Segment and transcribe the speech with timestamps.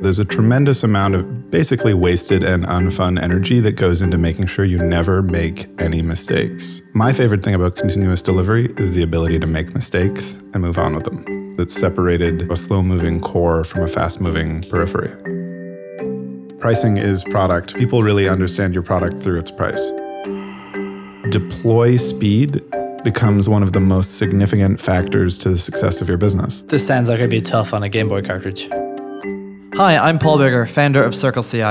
[0.00, 4.64] There's a tremendous amount of basically wasted and unfun energy that goes into making sure
[4.64, 6.80] you never make any mistakes.
[6.92, 10.94] My favorite thing about continuous delivery is the ability to make mistakes and move on
[10.94, 11.56] with them.
[11.56, 15.10] That separated a slow moving core from a fast moving periphery.
[16.60, 17.74] Pricing is product.
[17.74, 19.90] People really understand your product through its price.
[21.30, 22.62] Deploy speed
[23.02, 26.60] becomes one of the most significant factors to the success of your business.
[26.62, 28.68] This sounds like it'd be tough on a Game Boy cartridge.
[29.78, 31.62] Hi, I'm Paul Biggar, founder of Circle CI,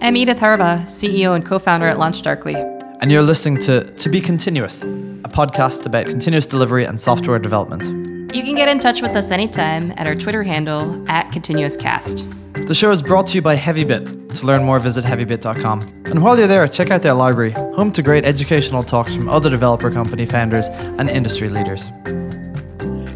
[0.00, 2.56] I'm Edith Harbaugh, CEO and co founder at LaunchDarkly.
[3.00, 8.34] and you're listening to To Be Continuous, a podcast about continuous delivery and software development.
[8.34, 12.66] You can get in touch with us anytime at our Twitter handle at ContinuousCast.
[12.66, 14.40] The show is brought to you by HeavyBit.
[14.40, 15.82] To learn more, visit heavybit.com.
[16.06, 19.50] And while you're there, check out their library, home to great educational talks from other
[19.50, 21.90] developer company founders and industry leaders.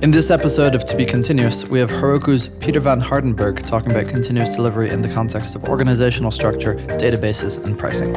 [0.03, 4.09] In this episode of To Be Continuous, we have Heroku's Peter van Hardenberg talking about
[4.09, 8.15] continuous delivery in the context of organizational structure, databases, and pricing.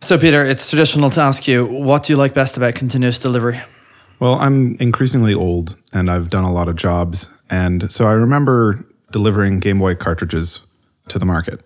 [0.00, 3.60] So, Peter, it's traditional to ask you, what do you like best about continuous delivery?
[4.18, 7.30] Well, I'm increasingly old and I've done a lot of jobs.
[7.50, 10.60] And so I remember delivering Game Boy cartridges
[11.08, 11.60] to the market.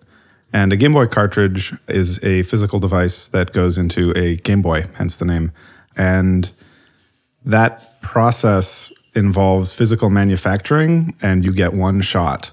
[0.51, 4.87] And a Game Boy cartridge is a physical device that goes into a Game Boy,
[4.95, 5.53] hence the name.
[5.97, 6.51] And
[7.45, 12.51] that process involves physical manufacturing, and you get one shot.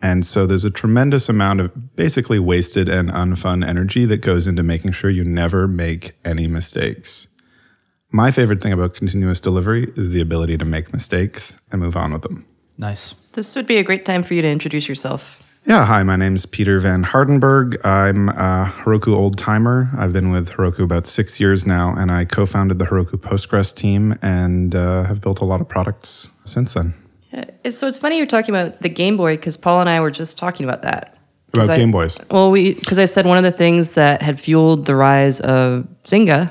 [0.00, 4.62] And so there's a tremendous amount of basically wasted and unfun energy that goes into
[4.62, 7.26] making sure you never make any mistakes.
[8.10, 12.12] My favorite thing about continuous delivery is the ability to make mistakes and move on
[12.12, 12.46] with them.
[12.78, 13.14] Nice.
[13.32, 15.42] This would be a great time for you to introduce yourself.
[15.66, 17.76] Yeah, hi, my name's Peter Van Hardenberg.
[17.84, 19.90] I'm a Heroku old timer.
[19.96, 23.74] I've been with Heroku about six years now, and I co founded the Heroku Postgres
[23.74, 26.94] team and uh, have built a lot of products since then.
[27.70, 30.38] So it's funny you're talking about the Game Boy because Paul and I were just
[30.38, 31.18] talking about that.
[31.52, 32.18] About I- Game Boys.
[32.30, 35.86] Well, we because I said one of the things that had fueled the rise of
[36.04, 36.50] Zynga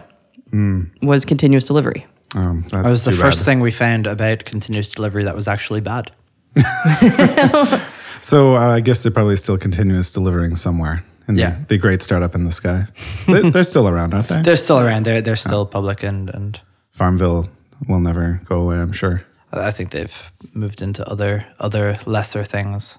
[1.02, 2.06] was continuous delivery.
[2.36, 5.48] Um, that's That was the too first thing we found about continuous delivery that was
[5.48, 6.12] actually bad.
[8.22, 11.52] So uh, I guess they're probably still continuous delivering somewhere in Yeah.
[11.52, 12.86] the, the great startup in the sky.
[13.28, 14.42] they, they're still around, aren't they?
[14.46, 15.06] They're still around.
[15.06, 16.60] They're they're still public, and and
[16.92, 17.50] Farmville
[17.88, 19.22] will never go away, I'm sure.
[19.52, 20.16] I think they've
[20.54, 22.98] moved into other other lesser things.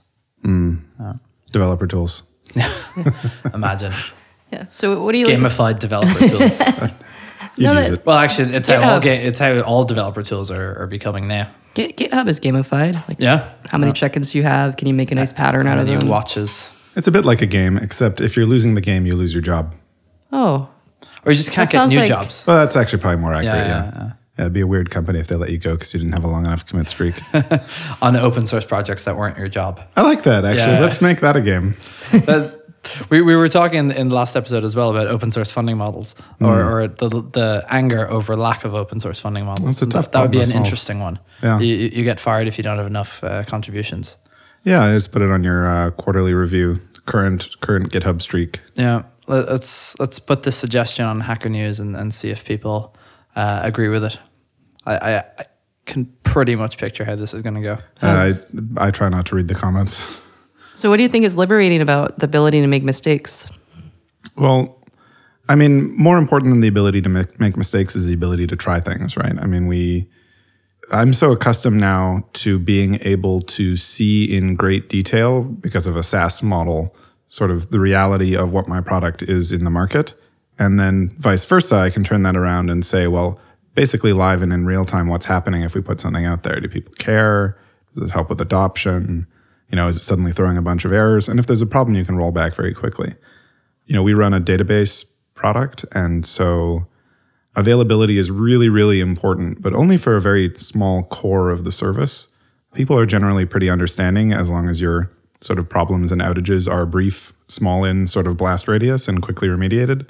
[1.52, 2.22] Developer tools.
[3.54, 3.92] Imagine
[4.52, 4.64] Yeah.
[4.70, 5.38] So what do you like?
[5.38, 6.60] gamified developer tools.
[7.56, 8.06] You'd No, use that- it.
[8.06, 9.02] Well, actually, it's how all GitHub.
[9.02, 11.48] ga- it's how all developer tools are, are becoming now.
[11.78, 12.94] Git, GitHub is gamified.
[13.08, 13.50] Like Yeah.
[13.70, 14.76] how many check-ins do you have?
[14.76, 16.08] Can you make a nice pattern out of Many them?
[16.08, 19.32] watches, It's a bit like a game, except if you're losing the game, you lose
[19.32, 19.76] your job.
[20.32, 20.68] Oh,
[21.24, 22.42] or you just can't That get new like- jobs.
[22.46, 23.54] Well, that's actually probably more accurate.
[23.58, 24.10] Yeah, Yeah, yeah, yeah.
[24.38, 26.24] Yeah, it'd be a weird company if they let you go because you didn't have
[26.24, 27.14] a long enough commit streak.
[28.02, 29.80] on open source projects that weren't your job.
[29.96, 30.72] I like that actually.
[30.74, 30.80] Yeah.
[30.80, 31.76] Let's make that a game.
[32.10, 32.57] That-
[33.10, 36.14] we, we were talking in the last episode as well about open source funding models
[36.40, 39.66] or, or the, the anger over lack of open source funding models.
[39.66, 40.64] That's a tough that, that would be an solve.
[40.64, 41.18] interesting one.
[41.42, 41.58] Yeah.
[41.58, 44.16] You, you get fired if you don't have enough uh, contributions.
[44.64, 46.80] Yeah, I just put it on your uh, quarterly review.
[47.06, 48.60] Current current GitHub streak.
[48.74, 52.94] Yeah, let- let's let's put this suggestion on Hacker News and, and see if people
[53.34, 54.18] uh, agree with it.
[54.84, 55.44] I, I, I
[55.86, 57.78] can pretty much picture how this is going to go.
[58.02, 58.30] Uh,
[58.78, 60.02] I I try not to read the comments.
[60.78, 63.50] so what do you think is liberating about the ability to make mistakes?
[64.36, 64.80] Well,
[65.48, 68.54] I mean, more important than the ability to make, make mistakes is the ability to
[68.54, 69.36] try things, right?
[69.36, 70.08] I mean, we,
[70.92, 76.04] I'm so accustomed now to being able to see in great detail because of a
[76.04, 76.94] SaaS model,
[77.26, 80.14] sort of the reality of what my product is in the market.
[80.60, 83.40] And then vice versa, I can turn that around and say, well,
[83.74, 86.60] basically live and in real time, what's happening if we put something out there?
[86.60, 87.58] Do people care?
[87.94, 89.26] Does it help with adoption?
[89.70, 91.28] You know, is it suddenly throwing a bunch of errors?
[91.28, 93.14] And if there's a problem, you can roll back very quickly
[93.88, 95.84] you know, we run a database product.
[95.92, 96.86] And so
[97.56, 102.28] availability is really, really important, but only for a very small core of the service.
[102.74, 105.10] People are generally pretty understanding as long as your
[105.40, 109.48] sort of problems and outages are brief, small in sort of blast radius and quickly
[109.48, 110.06] remediated.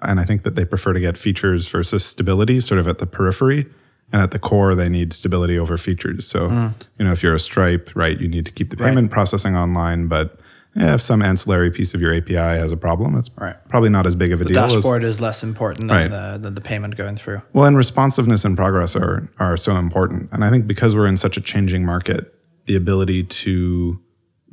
[0.00, 3.06] And I think that they prefer to get features versus stability sort of at the
[3.06, 3.66] periphery.
[4.12, 6.26] And at the core, they need stability over features.
[6.26, 6.68] So, hmm.
[6.98, 10.08] you know, if you're a Stripe, right, you need to keep the payment processing online,
[10.08, 10.40] but
[10.76, 13.56] yeah, if some ancillary piece of your API has a problem, it's Right.
[13.68, 16.10] probably not as big of a The deal as dashboard is less important than, Right.
[16.10, 17.42] the, than the payment going through.
[17.52, 20.28] well, and responsiveness and progress are are so important.
[20.32, 22.32] And I think because we're in such a changing market,
[22.66, 24.00] the ability to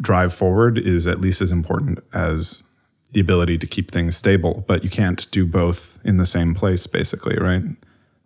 [0.01, 2.63] drive forward is at least as important as
[3.12, 4.63] the ability to keep things stable.
[4.68, 7.63] But you can't do both in the same place, basically, right?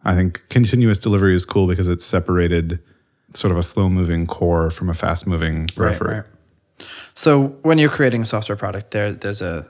[0.03, 2.79] I think continuous delivery is cool because it's separated
[3.33, 6.23] sort of a slow moving core from a fast moving periphery.
[7.13, 9.67] So when you're creating a software product, there there's a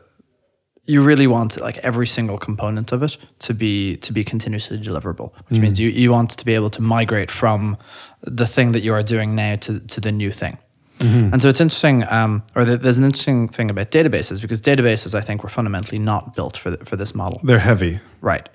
[0.85, 5.31] you really want like every single component of it to be to be continuously deliverable,
[5.49, 7.77] which means you, you want to be able to migrate from
[8.21, 10.57] the thing that you are doing now to, to the new thing.
[10.99, 15.15] And so it's interesting, um, or th- there's an interesting thing about databases because databases,
[15.15, 17.41] I think, were fundamentally not built for th- for this model.
[17.43, 18.01] They're heavy.
[18.21, 18.47] Right.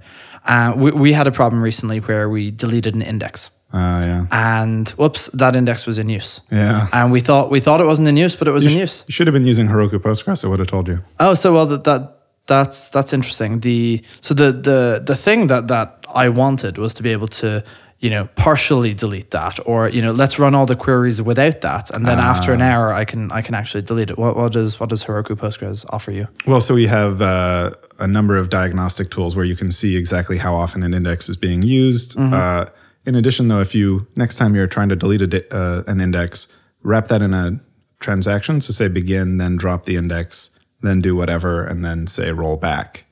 [0.47, 4.27] Uh, we, we had a problem recently where we deleted an index, Uh, yeah.
[4.31, 6.41] and whoops, that index was in use.
[6.51, 6.89] Yeah.
[6.93, 8.81] And we thought we thought it wasn't in use, but it was You, in sh-
[8.83, 9.05] use.
[9.09, 10.45] you should have been using Heroku Postgres.
[10.45, 10.99] I would have told you.
[11.19, 12.03] Oh, so well that, that
[12.47, 13.61] that's that's interesting.
[13.61, 15.89] The so the the the thing that that
[16.25, 17.63] I wanted was to be able to
[18.01, 21.91] you know partially delete that, or you know let's run all the queries without that,
[21.91, 24.19] and then after an hour I can I can actually delete it.
[24.19, 26.29] What what does what does Heroku Postgres offer you?
[26.47, 30.39] Well, so we have uh, a number of diagnostic tools where you can see exactly
[30.39, 32.19] how often an index is being used.
[32.19, 32.67] Uh,
[33.07, 36.01] in addition, though, if you next time you're trying to delete a di- uh, an
[36.01, 36.49] index,
[36.83, 37.61] wrap that in a
[38.01, 38.61] transaction.
[38.61, 40.51] So say begin, then drop the index,
[40.83, 43.05] then do whatever, and then say roll back.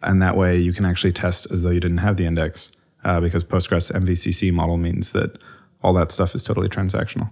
[0.00, 2.70] And that way you can actually test as though you didn't have the index
[3.08, 5.30] uh, because Postgres MVCC model means that
[5.82, 7.30] all that stuff is totally transactional.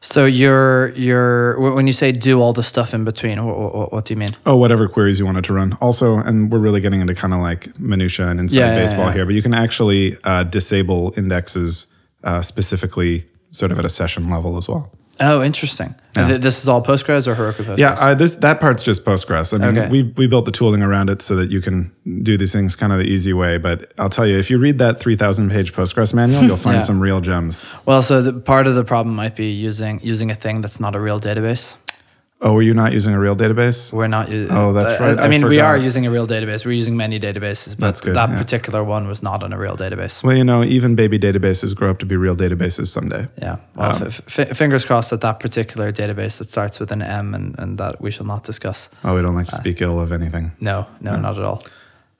[0.00, 4.04] So you're you're when you say do all the stuff in between, what, what, what
[4.04, 4.36] do you mean?
[4.46, 5.76] Oh, whatever queries you wanted to run.
[5.80, 9.06] Also, and we're really getting into kind of like minutia and inside Yeah, yeah, baseball
[9.06, 9.14] yeah.
[9.14, 11.86] here, but you can actually uh, disable indexes
[12.22, 14.92] uh, specifically, sort of at a session level as well.
[15.20, 15.94] Oh, interesting.
[16.14, 17.78] Th- this is all Postgres or Heroku Postgres?
[17.78, 19.52] Yeah, uh, this that part's just Postgres.
[19.54, 19.88] I mean, Okay.
[19.88, 21.92] we we built the tooling around it so that you can
[22.22, 23.58] do these things kind of the easy way.
[23.58, 26.74] But I'll tell you, if you read that three thousand page Postgres manual, you'll find
[26.80, 26.80] Yeah.
[26.80, 27.66] some real gems.
[27.86, 30.94] Well, so the, part of the problem might be using using a thing that's not
[30.96, 31.76] a real database.
[32.40, 33.92] Oh, were you not using a real database?
[33.92, 34.28] We're not.
[34.30, 36.64] u- Oh, that's uh, right, I, I mean, we are using a real database.
[36.64, 38.38] We're using many databases, but That's good, that yeah.
[38.38, 40.22] particular one was not on a real database.
[40.22, 43.26] Well, you know, even baby databases grow up to be real databases someday.
[43.42, 43.56] Yeah.
[43.74, 47.34] Well, Um, f- f- fingers crossed that that particular database that starts with an M
[47.34, 48.88] and, and that we shall not discuss.
[49.02, 50.52] Oh, we don't like Uh, to speak ill of anything.
[50.60, 51.60] No, no, not at all.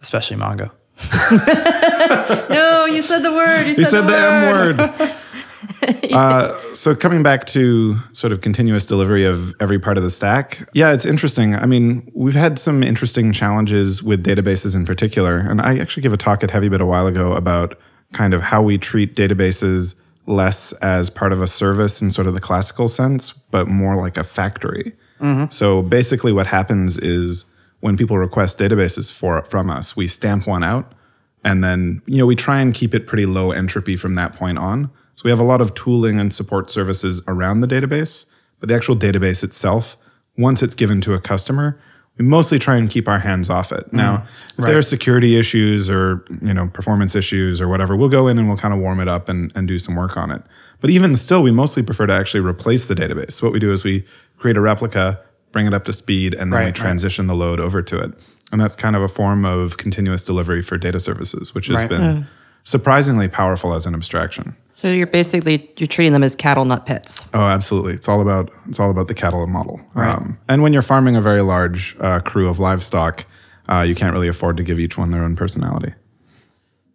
[0.02, 0.70] Especially Mongo.
[2.50, 3.66] No, you said the word.
[3.66, 4.80] You He said, said the, the word.
[4.80, 5.14] M word.
[6.12, 10.68] uh, so coming back to sort of continuous delivery of every part of the stack,
[10.72, 11.54] yeah, it's interesting.
[11.54, 16.12] I mean, we've had some interesting challenges with databases in particular, and I actually gave
[16.12, 17.78] a talk at HeavyBit a while ago about
[18.12, 19.94] kind of how we treat databases
[20.26, 24.16] less as part of a service in sort of the classical sense, but more like
[24.16, 24.92] a factory.
[25.50, 27.44] So basically, what happens is
[27.80, 30.92] when people request databases for from us, we stamp one out,
[31.44, 34.58] and then you know we try and keep it pretty low entropy from that point
[34.58, 34.90] on.
[35.18, 38.26] So we have a lot of tooling and support services around the database,
[38.60, 39.96] but the actual database itself,
[40.36, 41.76] once it's given to a customer,
[42.16, 43.92] we mostly try and keep our hands off it.
[43.92, 44.62] Now, mm-hmm.
[44.62, 48.38] if there are security issues or you know performance issues or whatever, we'll go in
[48.38, 50.40] and we'll kind of warm it up and, and do some work on it.
[50.80, 53.32] But even still, we mostly prefer to actually replace the database.
[53.32, 54.04] So what we do is we
[54.36, 55.20] create a replica,
[55.50, 56.74] bring it up to speed, and then Right, we right.
[56.76, 58.12] transition the load over to it.
[58.52, 61.88] And that's kind of a form of continuous delivery for data services, which has Right.
[61.88, 62.26] been mm.
[62.62, 64.54] surprisingly powerful as an abstraction.
[64.78, 67.24] So you're basically you're treating them as cattle, not pets.
[67.34, 67.94] Oh, absolutely.
[67.94, 69.80] It's all about it's all about the cattle model.
[69.92, 70.14] Right.
[70.14, 73.24] Um, and when you're farming a very large uh, crew of livestock,
[73.68, 75.94] uh, you can't really afford to give each one their own personality.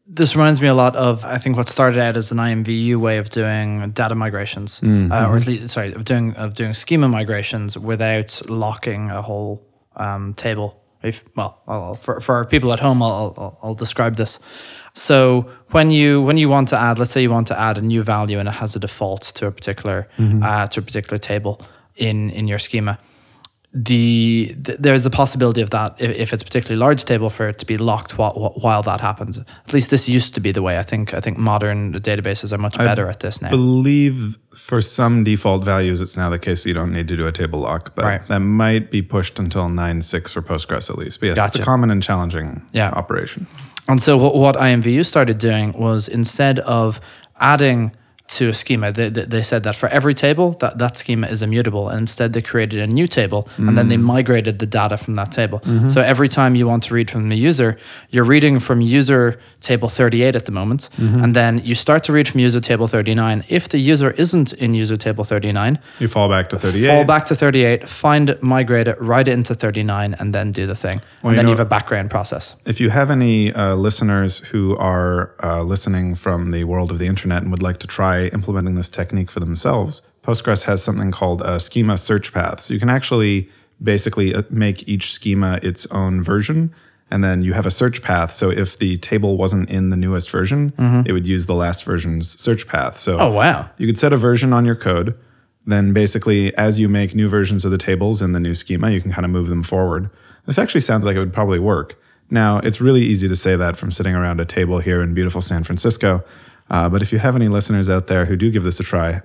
[0.08, 3.18] This reminds me a lot of I think what started out as an IMVU way
[3.18, 7.78] of doing data migrations, uh, or at least sorry, of doing of doing schema migrations
[7.78, 9.62] without locking a whole
[9.98, 10.80] um, table.
[11.04, 14.40] If well, I'll, for for our people at home, I'll, I'll I'll describe this.
[14.96, 17.82] So when you when you want to add, let's say you want to add a
[17.82, 21.62] new value and it has a default to a particular uh, to a particular table
[21.96, 23.00] in in your schema,
[23.74, 27.50] the th- there's the possibility of that if, if it's a particularly large table for
[27.50, 29.40] it to be locked while, while that happens.
[29.40, 30.78] At least this used to be the way.
[30.78, 33.48] I think I think modern databases are much better at this now.
[33.48, 37.18] I believe for some default values, it's now the case that you don't need to
[37.18, 38.28] do a table lock, but Right.
[38.28, 41.20] that might be pushed until 9.6 for Postgres at least.
[41.20, 42.92] But yes, it's a common and challenging Yeah.
[42.92, 43.48] operation.
[43.88, 47.02] And so what, what IMVU started doing was instead of
[47.40, 47.92] adding
[48.38, 51.42] to a schema, they, they they said that for every table, that, that schema is
[51.42, 51.90] immutable.
[51.90, 55.32] And instead they created a new table and then they migrated the data from that
[55.32, 55.60] table.
[55.90, 57.78] So every time you want to read from the user,
[58.10, 60.90] you're reading from user table 38 at the moment.
[60.98, 63.44] And then you start to read from user table 39.
[63.50, 66.88] If the user isn't in user table 39, You fall back to 38.
[66.90, 70.66] fall back to 38, find it, migrate it, write it into 39, and then do
[70.66, 71.02] the thing.
[71.22, 72.56] Well, and you then you have a background process.
[72.66, 77.08] If you have any uh, listeners who are uh, listening from the world of the
[77.08, 81.42] internet and would like to try implementing this technique for themselves, Postgres has something called
[81.42, 82.62] a schema search path.
[82.62, 83.50] So you can actually
[83.82, 86.74] basically uh, make each schema its own version
[87.12, 88.32] and then you have a search path.
[88.32, 90.74] So if the table wasn't in the newest version,
[91.06, 92.98] it would use the last version's search path.
[92.98, 93.70] So Oh, wow.
[93.78, 95.16] you could set a version on your code.
[95.66, 99.00] Then basically, as you make new versions of the tables in the new schema, you
[99.02, 100.10] can kind of move them forward.
[100.46, 102.02] This actually sounds like it would probably work.
[102.32, 105.42] Now, it's really easy to say that from sitting around a table here in beautiful
[105.42, 106.24] San Francisco.
[106.74, 109.22] Uh, but if you have any listeners out there who do give this a try,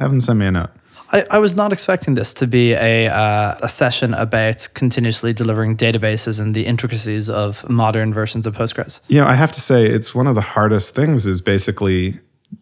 [0.00, 0.70] have them send me a note.
[1.12, 5.76] I, I was not expecting this to be a, uh, a session about continuously delivering
[5.76, 8.98] databases and the intricacies of modern versions of Postgres.
[9.06, 12.18] You know, I have to say, it's one of the hardest things is basically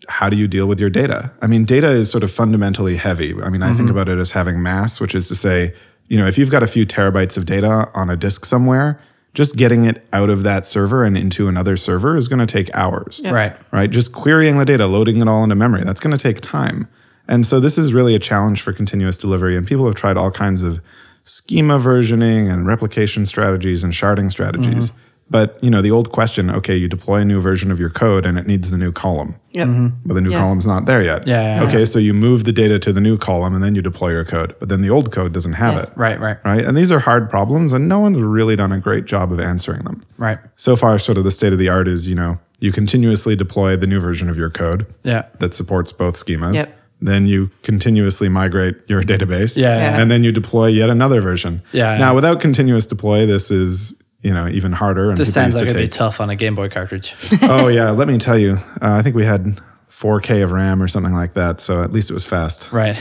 [0.08, 1.32] how do you deal with your data?
[1.40, 3.34] I mean, data is sort of fundamentally heavy.
[3.42, 5.72] I mean, I think about it as having mass, which is to say,
[6.08, 9.00] you know, if you've got a few terabytes of data on a disk somewhere,
[9.34, 12.74] just getting it out of that server and into another server is going to take
[12.74, 13.20] hours.
[13.24, 13.56] Right.
[13.72, 13.90] Right?
[13.90, 16.88] Just querying the data, loading it all into memory, that's going to take time.
[17.28, 19.56] And so this is really a challenge for continuous delivery.
[19.56, 20.80] And people have tried all kinds of
[21.22, 24.90] schema versioning and replication strategies and sharding strategies.
[24.90, 25.00] Mm-hmm.
[25.30, 28.24] But you know, the old question, okay, you deploy a new version of your code
[28.24, 29.36] and it needs the new column.
[29.58, 29.68] Yep.
[29.68, 29.86] Mm-hmm.
[30.06, 30.40] But the new Yeah.
[30.40, 31.26] column's not there yet.
[31.26, 33.82] Yeah, yeah, okay, so you move the data to the new column and then you
[33.82, 34.54] deploy your code.
[34.60, 35.82] But then the old code doesn't have Yeah.
[35.82, 35.90] it.
[35.96, 36.64] Right, right, Right.
[36.64, 39.82] And these are hard problems and no one's really done a great job of answering
[39.84, 40.38] them right.
[40.56, 43.76] so far sort of the state of the art is you know you continuously deploy
[43.76, 45.22] the new version of your code Yeah.
[45.40, 46.68] that supports both schemas Yep.
[47.00, 50.00] then you continuously migrate your database Yeah, yeah.
[50.00, 51.98] and then you deploy yet another version Yeah, yeah.
[51.98, 55.74] now without continuous deploy this is you know even harder and This sounds like to
[55.74, 57.14] it'd be tough on a Game Boy cartridge.
[57.42, 59.60] oh yeah let me tell you uh, i think we had
[59.90, 62.98] 4k of ram or something like that so at least it was fast right.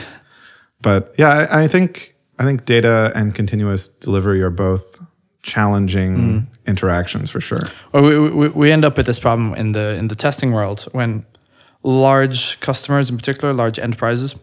[0.81, 5.00] but yeah I, I think i think data and continuous delivery are both
[5.43, 6.39] challenging Hmm.
[6.69, 7.62] interactions for sure
[7.93, 10.88] Well, we, we, we end up with this problem in the in the testing world
[10.91, 11.25] when
[11.83, 14.36] large customers, in particular large enterprises,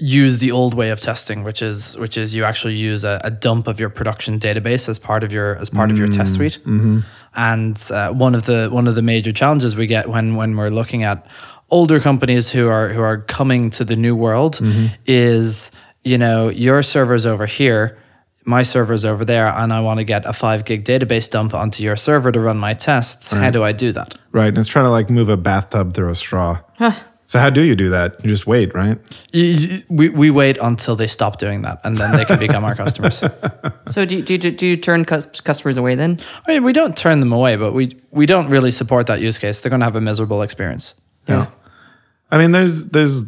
[0.00, 3.30] use the old way of testing, which is which is you actually use a, a
[3.30, 6.58] dump of your production database as part of your as part of your test suite.
[7.34, 10.70] And uh, one of the one of the major challenges we get when when we're
[10.70, 11.26] looking at
[11.70, 14.58] older companies who are who are coming to the new world
[15.06, 15.70] is
[16.02, 17.96] you know your server's over here
[18.44, 21.82] my server's over there and I want to get a five gig database dump onto
[21.82, 23.30] your server to run my tests.
[23.30, 24.18] How do I do that?
[24.32, 24.48] Right.
[24.48, 26.60] And it's trying to like move a bathtub through a straw.
[27.30, 28.16] So how do you do that?
[28.24, 28.98] You just wait, right?
[29.32, 32.64] Y- y- We, we wait until they stop doing that and then they can become
[32.64, 33.22] our customers.
[33.90, 36.18] So do you, do you, do you turn customers away then?
[36.46, 39.36] I mean, we don't turn them away, but we, we don't really support that use
[39.38, 39.60] case.
[39.60, 40.94] They're going to have a miserable experience.
[41.28, 41.46] Yeah.
[42.32, 43.24] I mean, there's there's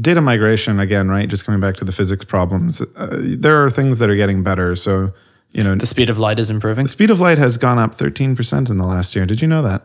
[0.00, 1.28] data migration again, right?
[1.28, 2.80] Just coming back to the physics problems.
[2.96, 4.76] Uh, there are things that are getting better.
[4.76, 5.12] So
[5.52, 6.84] you know, The speed of light is improving.
[6.84, 9.24] the speed of light has gone up 13% in the last year.
[9.26, 9.82] Did you know that?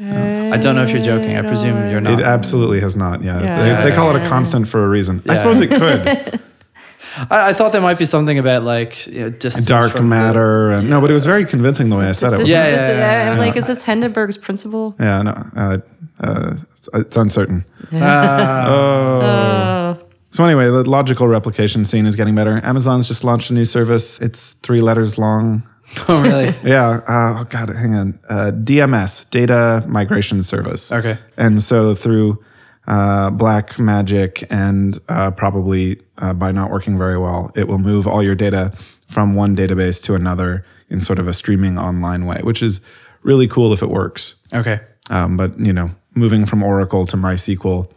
[0.00, 1.36] I don't know if you're joking.
[1.36, 2.20] I presume you're not.
[2.20, 3.22] It absolutely has not.
[3.22, 3.82] Yeah, Yeah.
[3.82, 5.22] They, they call it a constant for a reason.
[5.28, 6.40] I suppose it could.
[7.30, 10.16] I, I thought there might be something about like you know, distance Dark from the-
[10.16, 10.70] matter.
[10.70, 12.38] And, no, but it was very convincing the way I said it.
[12.38, 13.44] This- Yeah, this- yeah, yeah, yeah, I'm yeah.
[13.44, 14.94] like, is this Hindenburg's principle?
[15.00, 15.78] Yeah, no, uh,
[16.20, 17.64] uh, it's, it's uncertain.
[17.92, 19.98] Oh,
[20.30, 22.60] So anyway, the logical replication scene is getting better.
[22.62, 24.20] Amazon's just launched a new service.
[24.20, 25.68] It's three letters long.
[26.08, 26.54] Oh, really?
[26.64, 27.00] Yeah.
[27.06, 28.18] Uh, oh God, hang on.
[28.28, 30.92] Uh, DMS, Data Migration Service.
[30.92, 31.18] Okay.
[31.36, 32.42] And so through
[32.86, 38.06] uh, Black Magic and uh, probably uh, by not working very well, it will move
[38.06, 38.72] all your data
[39.08, 42.80] from one database to another in sort of a streaming online way, which is
[43.22, 44.36] really cool if it works.
[44.52, 44.80] Okay.
[45.10, 47.90] Um, but you know, moving from Oracle to MySQL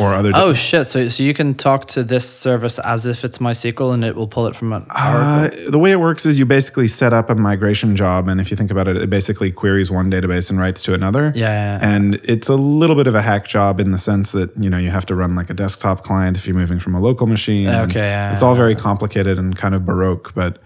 [0.00, 0.30] or other.
[0.34, 0.88] Oh shit!
[0.88, 4.26] So so you can talk to this service as if it's MySQL, and it will
[4.28, 7.34] pull it from an Uh, the way it works is you basically set up a
[7.34, 10.82] migration job, and if you think about it, it basically queries one database and writes
[10.84, 11.32] to another.
[11.34, 11.94] Yeah, yeah, yeah.
[11.94, 14.78] And it's a little bit of a hack job in the sense that you know
[14.78, 17.68] you have to run like a desktop client if you're moving from a local machine.
[17.68, 20.58] Okay, yeah, it's all very complicated and kind of baroque, but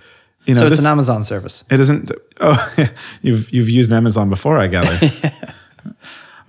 [0.44, 1.64] you know So it's this, an Amazon service.
[1.70, 2.12] it isn't.
[2.40, 2.74] Oh,
[3.22, 4.98] you've you've used Amazon before, I gather.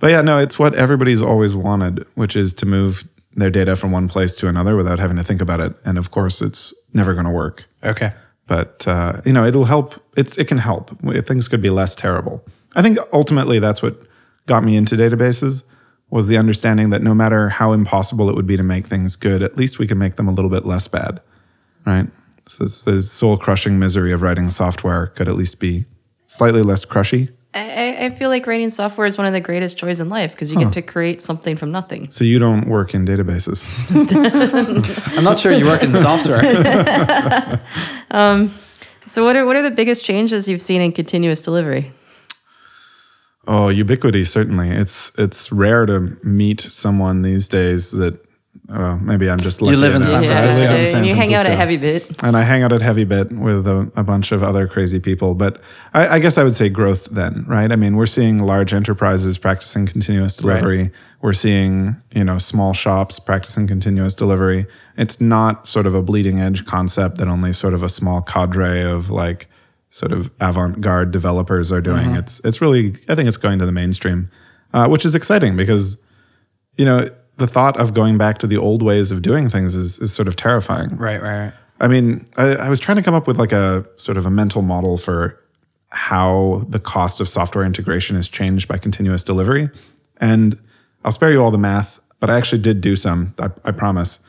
[0.00, 3.90] But yeah, no, it's what everybody's always wanted, which is to move their data from
[3.92, 5.74] one place to another without having to think about it.
[5.84, 7.66] And of course, it's never going to work.
[7.82, 8.12] Okay.
[8.46, 9.94] but uh, you know it'll help.
[10.16, 10.98] It's it can help.
[11.26, 12.44] Things could be less terrible.
[12.76, 14.00] I think ultimately that's what
[14.46, 15.62] got me into databases
[16.10, 19.42] was the understanding that no matter how impossible it would be to make things good
[19.42, 21.20] at least we can make them a little bit less bad
[21.84, 22.06] right?
[22.46, 25.84] So this, the soul crushing misery of writing software could at least be
[26.26, 29.76] slightly less crushy I, I- I feel like writing software is one of the greatest
[29.78, 32.10] joys in life because you get to create something from nothing.
[32.10, 33.64] so you don't work in databases
[35.18, 37.60] I'm not sure you work in software.
[38.10, 38.54] Um,
[39.06, 41.92] so what are what are the biggest changes you've seen in continuous delivery?
[43.46, 44.70] Oh, ubiquity certainly.
[44.70, 48.18] It's it's rare to meet someone these days that
[48.68, 49.76] uh, maybe I'm just lucky.
[49.76, 50.10] live in enough.
[50.10, 50.62] San I Francisco.
[50.62, 52.22] live in San you hang out at Heavy Bit.
[52.22, 55.34] and I hang out at Heavy Bit with a, a bunch of other crazy people.
[55.34, 55.60] But
[55.94, 57.72] I, I guess I would say growth then, right?
[57.72, 60.90] I mean, we're seeing large enterprises practicing continuous delivery.
[61.22, 64.66] We're seeing you know small shops practicing continuous delivery.
[64.96, 68.82] It's not sort of a bleeding edge concept that only sort of a small cadre
[68.82, 69.48] of like
[69.90, 72.14] sort of avant-garde developers are doing.
[72.16, 74.30] It's it's really I think it's going to the mainstream,
[74.74, 75.96] uh, which is exciting because
[76.76, 79.98] you know the thought of going back to the old ways of doing things is
[79.98, 80.96] is sort of terrifying.
[80.96, 81.52] Right, right, right.
[81.80, 84.30] I mean, I, I was trying to come up with like a sort of a
[84.30, 85.40] mental model for
[85.90, 89.70] how the cost of software integration is changed by continuous delivery.
[90.20, 90.58] And
[91.04, 94.20] I'll spare you all the math, but I actually did do some, I, I promise.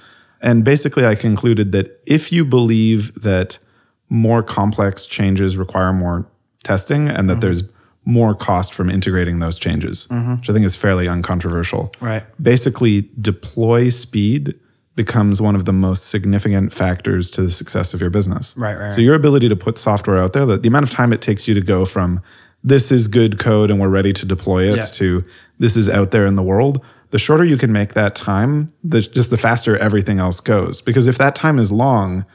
[0.41, 3.59] And basically, I concluded that if you believe that
[4.07, 6.27] more complex changes require more
[6.63, 7.41] testing and that mm-hmm.
[7.41, 7.63] there's
[8.09, 10.35] more cost from integrating those changes, mm-hmm.
[10.35, 11.93] which I think is fairly uncontroversial.
[12.01, 12.23] Right.
[12.41, 14.59] Basically, deploy speed
[14.95, 18.57] becomes one of the most significant factors to the success of your business.
[18.57, 21.13] Right, right, So your ability to put software out there, the, the amount of time
[21.13, 22.21] it takes you to go from
[22.63, 24.85] this is good code and we're ready to deploy it Yeah.
[24.85, 25.23] to
[25.57, 29.01] this is out there in the world, the shorter you can make that time, the,
[29.01, 30.81] just the faster everything else goes.
[30.81, 32.25] Because if that time is long,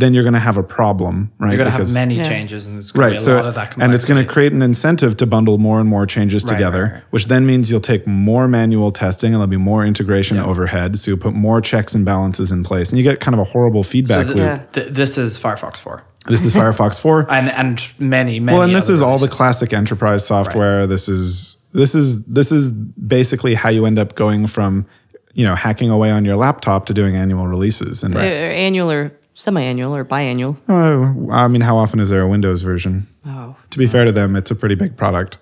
[0.00, 1.48] then you're going to have a problem, right?
[1.48, 2.28] You're going to have many Yeah.
[2.28, 3.18] changes, and it's going Right.
[3.18, 5.26] to be a So, lot of that and it's going to create an incentive to
[5.26, 7.02] bundle more and more changes Right, together, right, right.
[7.10, 11.00] which then means you'll take more manual testing and there'll be more integration overhead.
[11.00, 13.44] So you'll put more checks and balances in place, and you get kind of a
[13.44, 14.72] horrible feedback So loop.
[14.72, 16.04] th- th- this is Firefox 4.
[16.28, 17.26] This is Firefox 4.
[17.30, 18.56] And and many, many.
[18.56, 20.86] well, and this other is all the classic enterprise software.
[20.86, 24.86] This is this is this is basically how you end up going from
[25.34, 28.02] you know hacking away on your laptop to doing annual releases.
[28.04, 30.56] And Uh, annual or semi-annual or biannual.
[30.68, 33.06] uh, I mean, how often is there a Windows version?
[33.24, 33.56] Oh.
[33.70, 35.38] To be fair to them, it's a pretty big product.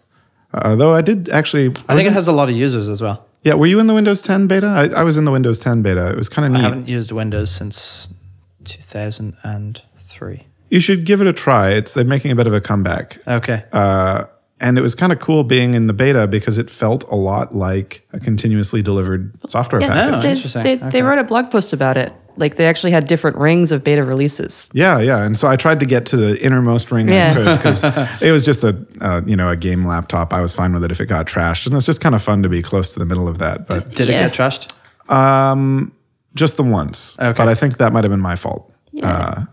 [0.54, 2.88] Uh, though I did actually, I was think in- it has a lot of users
[2.88, 3.24] as well.
[3.42, 4.66] Yeah, were you in the Windows 10 beta?
[4.66, 6.08] I, I was in the Windows 10 beta.
[6.10, 6.58] It was kind of neat.
[6.58, 8.08] I haven't used Windows since
[8.64, 10.46] 2003.
[10.70, 11.70] You should give it a try.
[11.70, 13.18] It's they're making a bit of a comeback.
[13.26, 13.64] Okay.
[13.72, 14.24] Uh,
[14.58, 17.54] and it was kind of cool being in the beta because it felt a lot
[17.54, 20.14] like a continuously delivered software Yeah, package.
[20.14, 20.62] Oh, they, interesting.
[20.62, 20.88] They, Okay.
[20.90, 22.12] they wrote a blog post about it.
[22.38, 24.68] Like they actually had different rings of beta releases.
[24.72, 25.24] Yeah, yeah.
[25.24, 27.30] And so I tried to get to the innermost ring Yeah.
[27.30, 27.82] I could because
[28.22, 30.32] it was just a uh, you know a game laptop.
[30.32, 32.42] I was fine with it if it got trashed, and it's just kind of fun
[32.42, 33.66] to be close to the middle of that.
[33.66, 34.26] But Did Yeah.
[34.26, 34.72] it get trashed?
[35.10, 35.92] um,
[36.34, 37.16] just the once.
[37.18, 37.36] Okay.
[37.36, 38.70] But I think that might have been my fault.
[39.02, 39.44] Uh,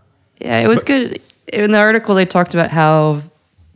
[0.41, 1.21] Yeah, it was good.
[1.51, 3.21] In the article, they talked about how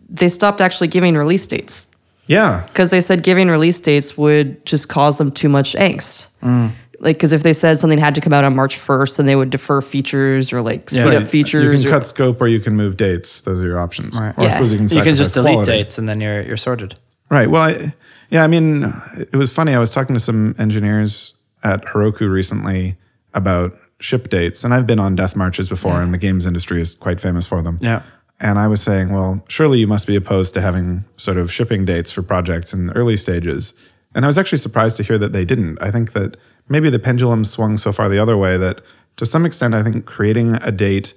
[0.09, 1.87] they stopped actually giving release dates
[2.27, 6.27] yeah, because they said giving release dates would just cause them too much angst.
[6.43, 6.71] Mm.
[6.99, 9.35] Like, because if they said something had to come out on March 1st, then they
[9.35, 11.19] would defer features or like speed Yeah.
[11.19, 11.63] up features.
[11.83, 13.41] You or- can cut scope or you can move dates.
[13.41, 14.15] Those are your options.
[14.15, 14.33] Right.
[14.37, 15.71] Or I suppose you can You can just delete quality.
[15.71, 16.95] dates and then you're you're sorted.
[17.29, 17.49] Right.
[17.49, 17.93] Well, I,
[18.29, 19.73] yeah, I mean, it was funny.
[19.75, 21.33] I was talking to some engineers
[21.63, 22.95] at Heroku recently
[23.33, 26.95] about ship dates, and I've been on death marches before, and the games industry is
[26.95, 27.77] quite famous for them.
[27.81, 28.01] Yeah.
[28.39, 31.83] And I was saying, well, surely you must be opposed to having sort of shipping
[31.85, 33.73] dates for projects in the early stages.
[34.15, 35.79] And I was actually surprised to hear that they didn't.
[35.81, 36.37] I think that
[36.69, 38.81] maybe the pendulum swung so far the other way that
[39.17, 41.13] to some extent, I think creating a date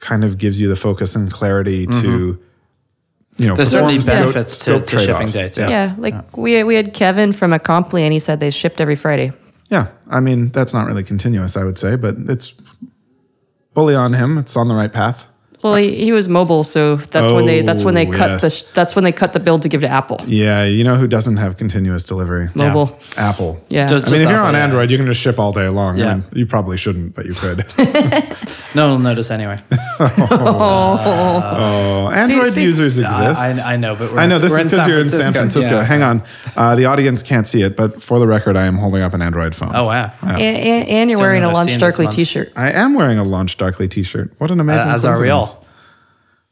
[0.00, 3.42] kind of gives you the focus and clarity to, mm-hmm.
[3.42, 5.56] you know, There's certainly benefits to, scope to shipping dates.
[5.56, 5.68] Yeah.
[5.68, 9.32] yeah, like we we had Kevin from Acompli, and he said they shipped every Friday.
[9.70, 12.54] Yeah, I mean that's not really continuous, I would say, but it's
[13.74, 14.38] bully on him.
[14.38, 15.26] It's on the right path.
[15.62, 18.62] Well, he, he was mobile, so that's when they that's when they Oh, cut yes.
[18.62, 20.20] the that's when they cut the bill to give to Apple.
[20.26, 22.48] Yeah, you know who doesn't have continuous delivery?
[22.54, 23.58] Mobile, Apple.
[23.68, 23.86] yeah.
[23.86, 24.64] Just- I mean, if you're Apple, on yeah.
[24.64, 25.96] Android, you can just ship all day long.
[25.96, 26.10] Yeah.
[26.10, 27.64] I mean, you probably shouldn't, but you could.
[28.74, 29.58] No one will notice anyway.
[30.00, 33.40] oh, Android see- users exist.
[33.40, 35.32] I, I know, but we're I know this we're is in because you're in San
[35.32, 35.76] Francisco.
[35.76, 35.82] Yeah.
[35.82, 36.22] Hang on,
[36.56, 39.22] uh, the audience can't see it, but for the record, I am holding up an
[39.22, 39.74] Android phone.
[39.74, 40.12] Oh wow.
[40.22, 42.16] and, and, and you're Still wearing a never Launch seen this Darkly month.
[42.16, 42.52] T-shirt.
[42.56, 44.32] I am wearing a Launch Darkly T-shirt.
[44.38, 45.55] What an amazing As are we coincidence.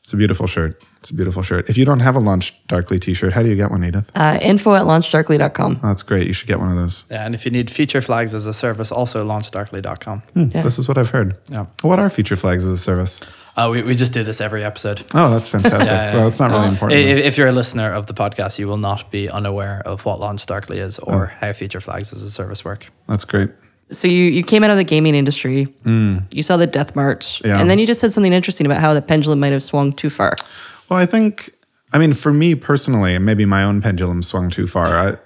[0.05, 0.07] All.
[0.07, 0.83] It's a beautiful shirt.
[1.01, 1.69] It's a beautiful shirt.
[1.71, 4.11] If you don't have a Launch Darkly T-shirt, how do you get one, Edith?
[4.15, 5.81] Uh, info at launchdarkly.com.
[5.83, 6.27] Oh, that's great.
[6.27, 7.05] You should get one of those.
[7.11, 10.23] Yeah, and if you need feature flags as a service, also launchdarkly.com.
[10.35, 10.63] Yeah.
[10.63, 11.37] This is what I've heard.
[11.51, 11.67] Yeah.
[11.83, 13.21] What are feature flags as a service?
[13.57, 15.03] Uh, we, we just do this every episode.
[15.15, 15.87] Oh, that's fantastic.
[15.91, 16.15] Yeah, yeah.
[16.17, 17.01] Well, it's not really I- important.
[17.01, 20.45] If you're a listener of the podcast, you will not be unaware of what Launch
[20.47, 21.37] Darkly is or Oh.
[21.47, 22.87] how feature flags as a service work.
[23.09, 23.51] that's great.
[23.97, 25.69] So you, you came out of the gaming industry.
[25.85, 27.47] You saw the Death March, Mm.
[27.49, 27.61] Yeah.
[27.61, 30.11] and then you just said something interesting about how the pendulum might have swung too
[30.11, 30.37] far.
[30.89, 31.51] Well, I think,
[31.93, 34.87] I mean, for me personally, and maybe my own pendulum swung too far.
[34.99, 35.17] I,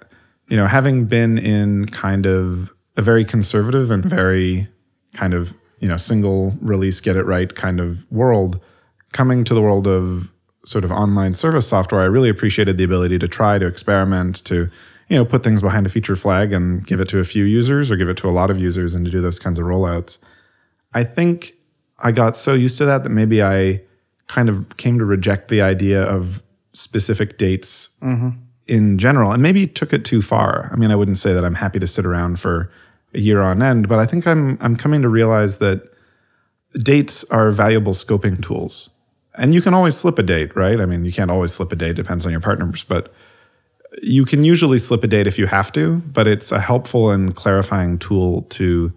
[0.48, 4.68] you know, having been in kind of a very conservative and very
[5.14, 8.60] kind of, you know, single release, get it right kind of world,
[9.12, 10.30] coming to the world of
[10.64, 14.68] sort of online service software, I really appreciated the ability to try to experiment, to
[15.08, 17.90] you know, put things behind a feature flag and give it to a few users
[17.90, 20.18] or give it to a lot of users and to do those kinds of rollouts.
[20.92, 21.54] I think
[21.98, 23.82] I got so used to that that maybe I
[24.26, 26.42] kind of came to reject the idea of
[26.74, 28.30] specific dates mm-hmm.
[28.66, 30.68] in general and maybe took it too far.
[30.72, 32.70] I mean, I wouldn't say that I'm happy to sit around for
[33.14, 35.88] a year on end, but I think I'm I'm coming to realize that
[36.74, 38.90] dates are valuable scoping tools.
[39.34, 40.80] And you can always slip a date, right?
[40.80, 43.12] I mean, you can't always slip a date, depends on your partners, but
[44.02, 47.34] you can usually slip a date if you have to, but it's a helpful and
[47.34, 48.92] clarifying tool to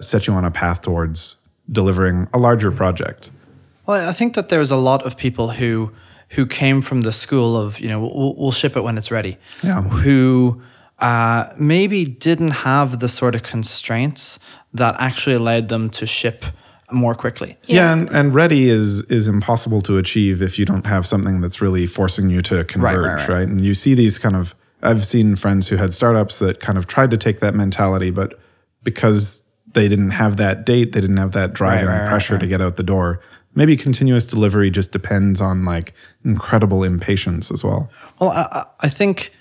[0.00, 1.36] set you on a path towards
[1.70, 3.30] delivering a larger project.
[3.86, 5.92] Well, I think that there's a lot of people who
[6.30, 9.38] who came from the school of you know we'll, we'll ship it when it's ready.
[9.62, 9.82] Yeah.
[9.82, 10.62] Who
[10.98, 14.38] uh, maybe didn't have the sort of constraints
[14.74, 16.44] that actually allowed them to ship
[16.90, 17.56] more quickly.
[17.66, 21.60] Yeah, and, and ready is is impossible to achieve if you don't have something that's
[21.60, 23.28] really forcing you to converge, right, right?
[23.28, 23.48] right.
[23.48, 26.86] And you see these kind of I've seen friends who had startups that kind of
[26.86, 28.38] tried to take that mentality, but
[28.82, 29.42] because
[29.74, 32.38] they didn't have that date, they didn't have that drive Right, and right, right, pressure
[32.38, 33.20] to get out the door.
[33.54, 35.92] Maybe continuous delivery just depends on like
[36.24, 37.90] incredible impatience as well.
[38.20, 39.32] Well, I, I- I think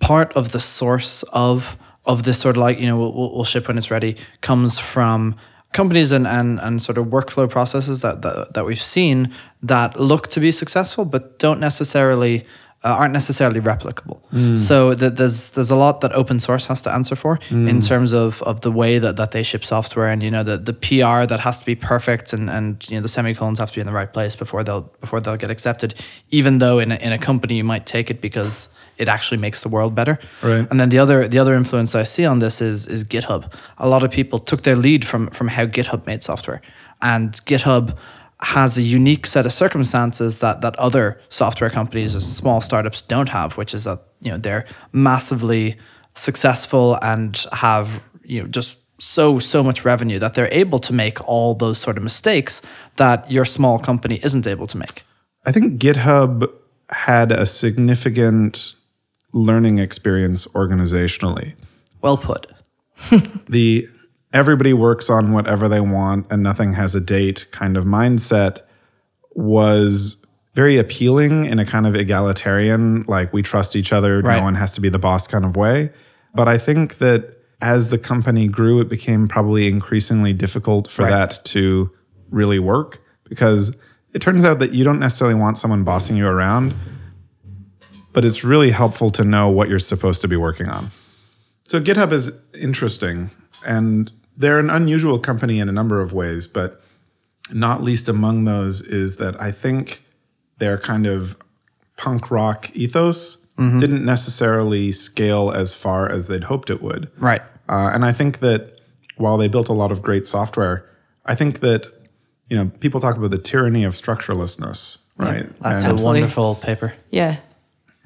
[0.00, 3.68] part of the source of of this sort of like you know we'll, we'll ship
[3.68, 5.36] when it's ready comes from
[5.72, 10.28] companies and, and, and sort of workflow processes that, that that we've seen that look
[10.28, 12.44] to be successful but don't necessarily
[12.82, 14.18] uh, aren't necessarily replicable.
[14.56, 18.12] So th- there's there's a lot that open source has to answer for in terms
[18.14, 21.26] of, of the way that, that they ship software and you know the, the PR
[21.26, 23.86] that has to be perfect and, and you know the semicolons have to be in
[23.86, 25.94] the right place before they'll before they'll get accepted.
[26.30, 28.68] Even though in a, in a company you might take it because
[29.00, 30.18] it actually makes the world better.
[30.42, 30.66] Right.
[30.70, 33.52] And then the other the other influence I see on this is is GitHub.
[33.78, 36.60] A lot of people took their lead from from how GitHub made software,
[37.00, 37.96] and GitHub
[38.42, 43.28] has a unique set of circumstances that that other software companies or small startups don't
[43.30, 45.76] have, which is that you know they're massively
[46.14, 51.26] successful and have you know just so so much revenue that they're able to make
[51.26, 52.62] all those sort of mistakes
[52.96, 55.04] that your small company isn't able to make.
[55.46, 56.50] I think GitHub
[56.90, 58.74] had a significant
[59.32, 61.54] learning experience organizationally.
[62.02, 62.46] Well put.
[63.48, 63.86] the
[64.32, 68.60] everybody works on whatever they want and nothing has a date kind of mindset
[69.34, 74.36] was very appealing in a kind of egalitarian, like we trust each other, Right.
[74.38, 75.90] no one has to be the boss kind of way.
[76.34, 81.10] But I think that as the company grew, it became probably increasingly difficult for Right.
[81.10, 81.90] that to
[82.30, 83.76] really work because
[84.12, 86.74] it turns out that you don't necessarily want someone bossing you around,
[88.12, 90.90] but it's really helpful to know what you're supposed to be working on.
[91.68, 93.30] So GitHub is interesting,
[93.66, 96.82] and they're an unusual company in a number of ways, but
[97.52, 100.04] not least among those is that I think
[100.58, 101.36] their kind of
[101.96, 103.40] punk rock ethos
[103.78, 107.10] didn't necessarily scale as far as they'd hoped it would.
[107.18, 107.42] Right.
[107.68, 108.80] Uh, and I think that
[109.16, 110.88] while they built a lot of great software,
[111.26, 111.86] I think that
[112.48, 115.46] you know people talk about the tyranny of structurelessness, right?
[115.60, 116.94] That's and, a wonderful paper.
[117.10, 117.36] Yeah.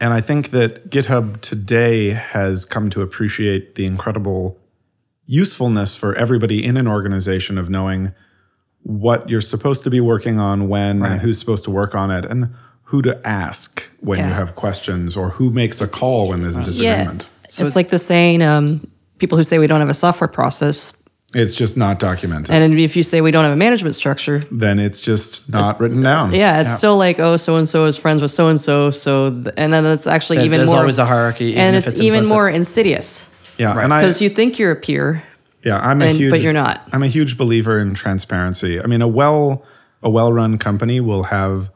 [0.01, 4.59] And I think that GitHub today has come to appreciate the incredible
[5.27, 8.13] usefulness for everybody in an organization of knowing
[8.83, 12.25] what you're supposed to be working on when and who's supposed to work on it
[12.27, 12.55] and
[12.85, 16.61] who to ask when you have questions or who makes a call when there's a
[16.61, 16.65] Yeah.
[16.67, 17.27] disagreement.
[17.59, 18.87] it's like the saying, um,
[19.19, 20.93] people who say we don't have a software process.
[21.35, 22.55] It's just not documented.
[22.55, 26.01] And if you say we don't have a management structure, then it's just not written
[26.03, 26.33] down.
[26.35, 28.91] yeah, it's still like, oh, so and so is friends with so and so.
[28.91, 30.79] So, th- and then it's actually There- even there's more.
[30.81, 32.35] always a hierarchy, even and if it's, it's even implicit.
[32.35, 35.23] more insidious Yeah, and because you think you're a peer.
[35.65, 36.31] Yeah, I'm a And- huge.
[36.31, 36.87] but you're not.
[36.93, 38.81] I'm a huge believer in transparency.
[38.81, 39.65] I mean, a well
[40.03, 41.71] a well run company will have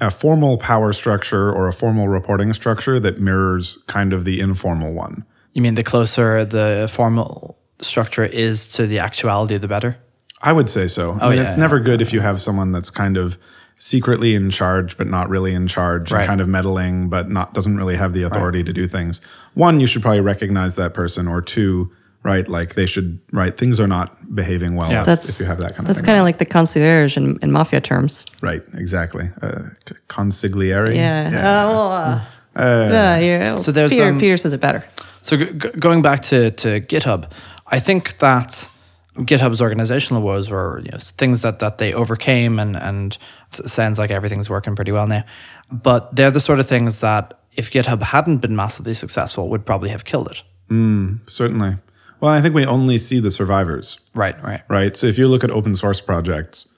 [0.00, 4.92] a formal power structure or a formal reporting structure that mirrors kind of the informal
[4.94, 5.24] one.
[5.54, 9.96] You mean the closer the formal structure is to the actuality, the better?
[10.40, 11.12] I would say so.
[11.20, 13.36] I Oh, mean, yeah, it's yeah, never good if you have someone that's kind of
[13.76, 16.20] secretly in charge but not really in charge Right.
[16.20, 19.20] and kind of meddling but not doesn't really have the authority to do things.
[19.54, 21.92] One, you should probably recognize that person or two,
[22.24, 25.00] right, like they should right things are not behaving well Yeah.
[25.00, 27.38] if, That's if you have that kind of That's kind of like the concierge in,
[27.40, 28.26] in mafia terms.
[28.42, 29.30] Right, exactly.
[29.40, 29.60] Uh,
[30.08, 30.94] consigliere.
[30.94, 31.28] Yeah.
[31.28, 33.56] Uh, well, uh, yeah, yeah.
[33.56, 34.84] So there's, Peter, um, Peter says it better.
[35.22, 37.30] So g- g- going back to, to GitHub,
[37.70, 38.68] I think that
[39.16, 43.18] GitHub's organizational woes were you know, things that, that they overcame and, and
[43.50, 45.24] sounds like everything's working pretty well now.
[45.70, 49.88] But they're the sort of things that if GitHub hadn't been massively successful would probably
[49.90, 50.42] have killed it.
[50.68, 51.76] Hmm, certainly.
[52.20, 54.60] Well, I think we only see the survivors, Right, right.
[54.68, 54.96] right?
[54.96, 56.68] So if you look at open source projects,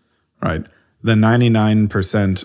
[0.43, 0.65] right,
[1.03, 2.45] the 99%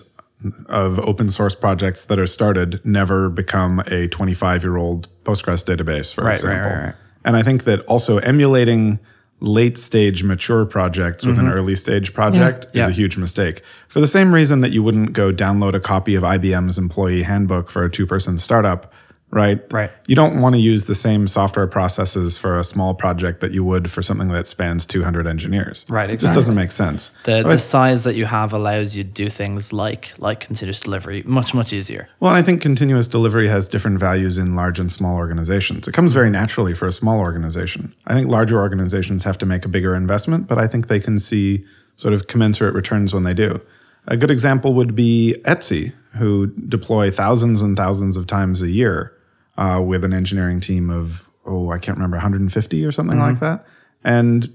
[0.68, 6.14] of open source projects that are started never become a 25 year old Postgres database,
[6.14, 6.70] for right, example.
[6.70, 6.94] right, right.
[7.26, 8.98] And I think that also emulating
[9.40, 12.78] late stage mature projects with an early stage project is Mm-hmm.
[12.78, 12.86] Yeah.
[12.88, 13.62] a huge mistake.
[13.88, 17.68] For the same reason that you wouldn't go download a copy of IBM's employee handbook
[17.68, 18.90] for a two person startup,
[19.36, 19.60] right?
[19.70, 19.90] Right.
[20.06, 23.62] You don't want to use the same software processes for a small project that you
[23.64, 25.84] would for something that spans 200 engineers.
[25.90, 27.10] Right, It just doesn't make sense.
[27.24, 30.80] The, But- the size that you have allows you to do things like like continuous
[30.80, 32.08] delivery much much easier.
[32.18, 35.86] Well, I think continuous delivery has different values in large and small organizations.
[35.86, 37.92] It comes very naturally for a small organization.
[38.06, 41.18] I think larger organizations have to make a bigger investment, but I think they can
[41.18, 41.64] see
[41.96, 43.60] sort of commensurate returns when they do.
[44.08, 49.12] A good example would be Etsy, who deploy thousands and thousands of times a year
[49.58, 53.64] uh, with an engineering team of, oh, I can't remember, 150 or something like that.
[54.04, 54.48] And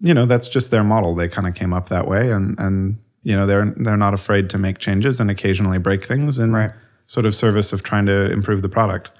[0.00, 1.14] you know that's just their model.
[1.14, 4.50] They kind of came up that way, and and you know they're they're not afraid
[4.50, 6.72] to make changes and occasionally break things in Right.
[7.06, 9.10] sort of service of trying to improve the product.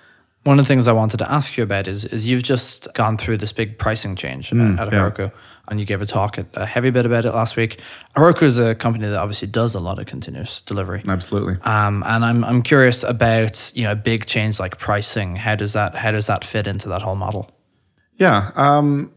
[0.42, 3.16] One of the things I wanted to ask you about is is you've just gone
[3.16, 5.28] through this big pricing change at- at yeah.
[5.66, 7.80] Heroku, and you gave a talk at a heavy bit about it last week.
[8.16, 11.02] Heroku is a company that obviously does a lot of continuous delivery.
[11.08, 11.56] Absolutely.
[11.62, 15.36] Um, and I'm I'm curious about you know a big change like pricing.
[15.36, 17.50] How does that how does that fit into that whole model?
[18.14, 18.50] Yeah.
[18.54, 19.12] Um,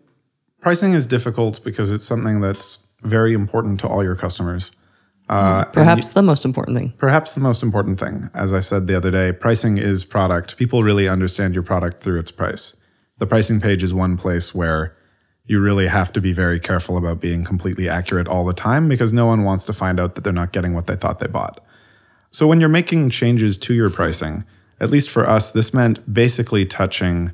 [0.62, 4.72] pricing is difficult because it's something that's very important to all your customers.
[5.30, 6.92] Uh, and Perhaps the most important thing.
[6.98, 10.58] Perhaps the most important thing, as I said the other day, pricing is product.
[10.58, 12.76] People really understand your product through its price.
[13.20, 14.98] The pricing page is one place where
[15.50, 19.12] you really have to be very careful about being completely accurate all the time because
[19.12, 21.60] no one wants to find out that they're not getting what they thought they bought.
[22.30, 24.46] So when you're making changes to your pricing,
[24.80, 27.34] at least for us, this meant basically touching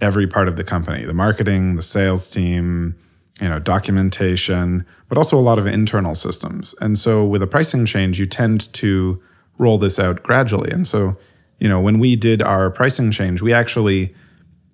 [0.00, 2.94] every part of the company, the marketing, the sales team,
[3.40, 6.72] you know, documentation, but also a lot of internal systems.
[6.80, 9.20] And so with a pricing change, you tend to
[9.58, 10.70] roll this out gradually.
[10.70, 11.16] And so,
[11.58, 14.14] you know, when we did our pricing change, we actually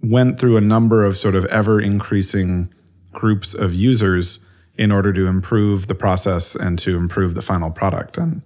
[0.03, 2.69] went through a number of sort of ever increasing
[3.13, 4.41] groups of users
[4.77, 8.17] in order to improve the process and to improve the final product.
[8.17, 8.43] And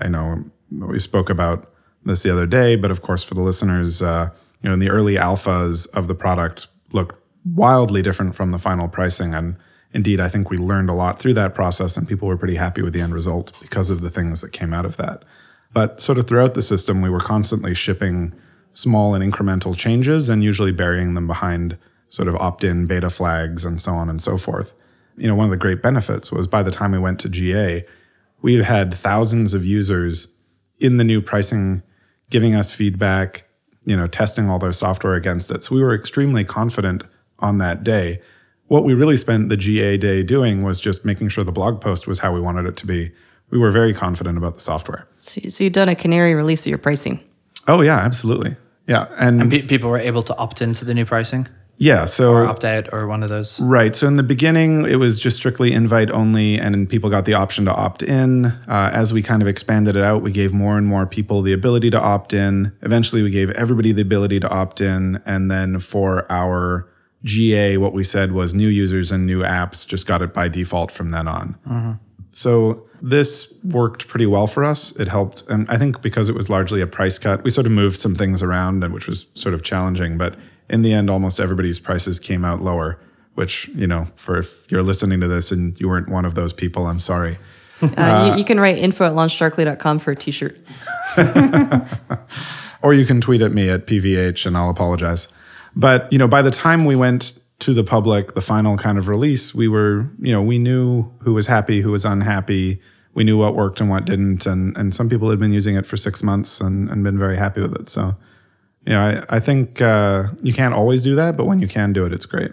[0.00, 1.72] I know we spoke about
[2.04, 4.30] this the other day, but of course, for the listeners, uh,
[4.62, 8.88] you know, in the early alphas of the product looked wildly different from the final
[8.88, 9.34] pricing.
[9.34, 9.56] And
[9.92, 12.82] indeed, I think we learned a lot through that process, and people were pretty happy
[12.82, 15.24] with the end result because of the things that came out of that.
[15.72, 18.34] But sort of throughout the system, we were constantly shipping
[18.74, 21.78] small and incremental changes and usually burying them behind
[22.12, 24.74] sort of opt in beta flags and so on and so forth.
[25.16, 27.86] You know, one of the great benefits was by the time we went to GA,
[28.42, 30.28] we've had thousands of users
[30.78, 31.82] in the new pricing
[32.28, 33.44] giving us feedback,
[33.86, 35.62] you know, testing all their software against it.
[35.62, 37.02] So we were extremely confident
[37.38, 38.20] on that day.
[38.66, 42.06] What we really spent the GA day doing was just making sure the blog post
[42.06, 43.10] was how we wanted it to be.
[43.48, 45.08] We were very confident about the software.
[45.16, 47.20] So, so you've done a canary release of your pricing.
[47.66, 48.56] Oh yeah, absolutely.
[48.86, 51.48] Yeah, and, And pe- people were able to opt into the new pricing
[51.82, 53.58] yeah, so or opt out or one of those.
[53.58, 53.96] Right.
[53.96, 57.64] So in the beginning, it was just strictly invite only, and people got the option
[57.64, 58.46] to opt in.
[58.46, 61.52] Uh, as we kind of expanded it out, we gave more and more people the
[61.52, 62.72] ability to opt in.
[62.82, 65.20] Eventually, we gave everybody the ability to opt in.
[65.26, 66.88] And then for our
[67.24, 70.92] GA, what we said was new users and new apps just got it by default
[70.92, 71.56] from then on.
[72.30, 74.94] So this worked pretty well for us.
[74.96, 77.72] It helped, and I think because it was largely a price cut, we sort of
[77.72, 80.16] moved some things around, and which was sort of challenging.
[80.16, 80.36] But
[80.68, 82.98] in the end, almost everybody's prices came out lower.
[83.34, 86.52] Which you know, for if you're listening to this and you weren't one of those
[86.52, 87.38] people, I'm sorry.
[87.80, 90.56] Uh, you, you can write info at launchdarkly.com for a t-shirt.
[92.82, 95.28] or you can tweet at me at pvh and I'll apologize.
[95.74, 99.08] But you know, by the time we went to the public, the final kind of
[99.08, 102.80] release, we were, you know, we knew who was happy, who was unhappy.
[103.14, 105.84] We knew what worked and what didn't, and and some people had been using it
[105.84, 107.90] for six months and, and been very happy with it.
[107.90, 108.16] So,
[108.86, 111.92] you know, I, I think uh, you can't always do that, but when you can
[111.92, 112.52] do it, it's great.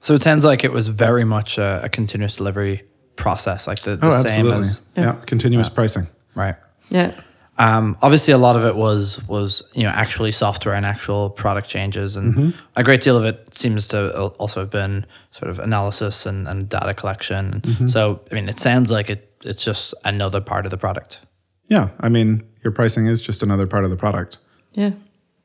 [0.00, 2.84] So it sounds like it was very much a, a continuous delivery
[3.16, 4.58] process, like the, the Oh, same absolutely.
[4.60, 5.12] as yeah.
[5.26, 6.06] continuous pricing.
[6.34, 6.56] right.
[6.88, 7.10] Yeah.
[7.58, 11.68] Um, obviously, a lot of it was was you know actually software and actual product
[11.68, 16.24] changes, and a great deal of it seems to also have been sort of analysis
[16.24, 17.86] and, and data collection.
[17.86, 21.20] So, I mean, it sounds like it it's just another part of the product.
[21.68, 24.38] Yeah, I mean, your pricing is just another part of the product.
[24.72, 24.92] Yeah.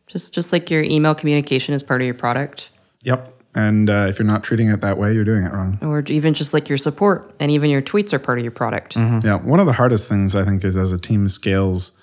[0.07, 2.69] Just just like your email communication is part of your product,
[3.05, 3.31] Yep.
[3.55, 5.79] And uh, if you're not treating it that way, you're doing it wrong.
[5.81, 8.95] or even just like your support and even your tweets are part of your product.
[8.95, 9.25] Mm-hmm.
[9.25, 11.93] Yeah, one of the hardest things I think is as a team scales,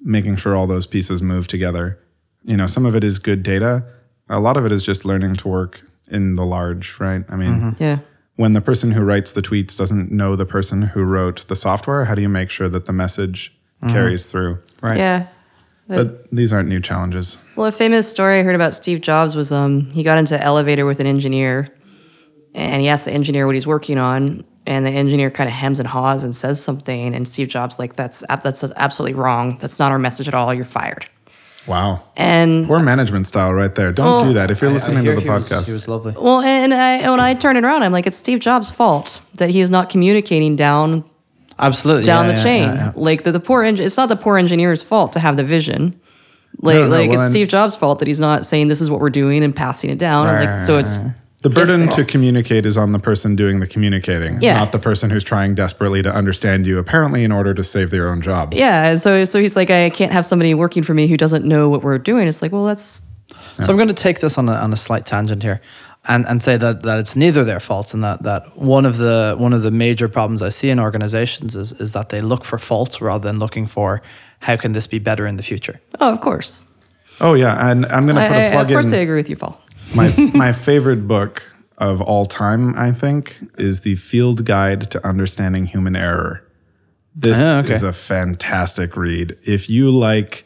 [0.00, 1.98] making sure all those pieces move together.
[2.44, 3.84] You know, some of it is good data.
[4.28, 7.24] A lot of it is just learning to work in the large, right?
[7.28, 7.82] I mean, mm-hmm.
[7.82, 7.98] Yeah.
[8.36, 12.04] when the person who writes the tweets doesn't know the person who wrote the software,
[12.04, 13.92] how do you make sure that the message mm-hmm.
[13.92, 14.58] carries through.
[14.80, 14.98] Right.
[14.98, 15.26] Yeah.
[15.96, 17.36] But these aren't new challenges.
[17.56, 20.42] Well, a famous story I heard about Steve Jobs was um, he got into an
[20.42, 21.68] elevator with an engineer
[22.54, 24.44] and he asked the engineer what he's working on.
[24.66, 27.14] And the engineer kind of hems and haws and says something.
[27.14, 29.56] And Steve Jobs like, that's, that's absolutely wrong.
[29.58, 30.52] That's not our message at all.
[30.52, 31.06] You're fired.
[31.66, 32.02] Wow.
[32.16, 33.90] And Poor management style right there.
[33.90, 34.50] Don't Well, do that.
[34.50, 36.14] If you're listening I to the he was- podcast, he was lovely.
[36.16, 39.50] Well, and I, when I turn it around, I'm like, it's Steve Jobs' fault that
[39.50, 41.04] he is not communicating down
[41.60, 42.04] Absolutely.
[42.04, 42.62] down yeah, the yeah, chain.
[42.62, 42.92] yeah, yeah.
[42.96, 45.94] Like the, the poor engine, it's not the poor engineer's fault to have the vision.
[46.62, 48.90] Like, No, no, like well, it's Steve Jobs' fault that he's not saying this is
[48.90, 50.26] what we're doing and passing it down.
[50.28, 50.98] And, Right, like, so it's
[51.42, 54.56] the burden Just- to communicate is on the person doing the communicating, Yeah.
[54.58, 58.10] not the person who's trying desperately to understand you, apparently in order to save their
[58.10, 58.52] own job.
[58.52, 58.96] yeah.
[58.96, 61.82] So so he's like, I can't have somebody working for me who doesn't know what
[61.82, 62.26] we're doing.
[62.28, 63.02] It's like, well, that's
[63.62, 65.60] So I'm going to take this on a, on a slight tangent here,
[66.12, 69.34] and, and say that, that it's neither their fault, and that, that one of the
[69.38, 72.58] one of the major problems I see in organizations is is that they look for
[72.58, 74.02] faults rather than looking for
[74.40, 75.80] how can this be better in the future.
[76.00, 76.66] oh, of course.
[77.20, 78.76] Oh yeah, and I'm going to put I- a plug in.
[78.76, 78.98] of course, in.
[78.98, 79.54] I agree with you, Paul.
[79.94, 81.42] my my favorite book
[81.78, 86.42] of all time, I think, is the Field Guide to Understanding Human Error.
[87.14, 87.74] This Ah, okay.
[87.74, 89.36] is a fantastic read.
[89.44, 90.44] If you like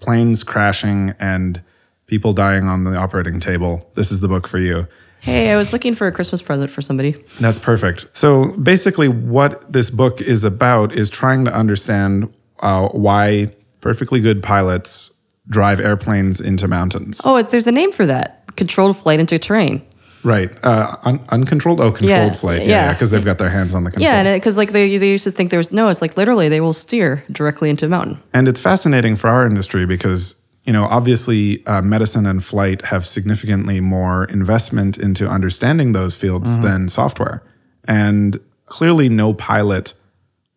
[0.00, 1.62] planes crashing and
[2.08, 4.88] people dying on the operating table, this is the book for you.
[5.20, 7.12] Hey, I was looking for a Christmas present for somebody.
[7.40, 8.06] That's perfect.
[8.16, 14.42] So basically, what this book is about is trying to understand uh, why perfectly good
[14.42, 15.12] pilots
[15.48, 17.20] drive airplanes into mountains.
[17.24, 19.82] Oh, there's a name for that: controlled flight into terrain.
[20.24, 20.50] Right.
[20.64, 21.80] Uh, un- uncontrolled?
[21.80, 22.62] Oh, controlled Yeah, flight.
[22.62, 22.92] Yeah, yeah.
[22.92, 24.12] because they've got their hands on the control.
[24.12, 26.60] Yeah, because like they they used to think there was no, it's like literally they
[26.60, 28.20] will steer directly into a mountain.
[28.34, 30.34] And it's fascinating for our industry because,
[30.68, 36.60] you know, obviously uh, medicine and flight have significantly more investment into understanding those fields
[36.60, 37.42] than software.
[37.84, 39.94] And clearly, no pilot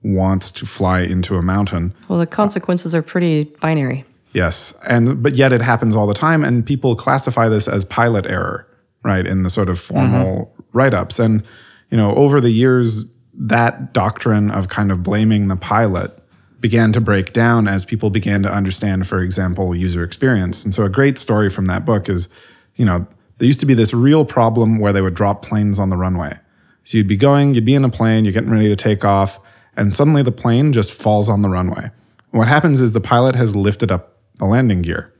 [0.04, 1.94] wants to fly into a mountain.
[2.10, 4.04] Well, the consequences are pretty binary.
[4.34, 4.78] Yes.
[4.86, 6.44] And, but yet it happens all the time.
[6.44, 8.68] And people classify this as pilot error,
[9.06, 9.26] right?
[9.26, 11.20] In the sort of formal write ups.
[11.20, 11.42] And,
[11.90, 16.21] you know, over the years, that doctrine of kind of blaming the pilot
[16.62, 20.64] began to break down as people began to understand, for example, user experience.
[20.64, 22.30] And so a great story from that book is,
[22.76, 23.08] you know,
[23.40, 26.38] there used to be this real problem where they would drop planes on the runway.
[26.84, 29.40] So you'd be going, you'd be in a plane, you're getting ready to take off,
[29.76, 31.90] and suddenly the plane just falls on the runway.
[32.30, 35.14] What happens is the pilot has lifted up the landing gear.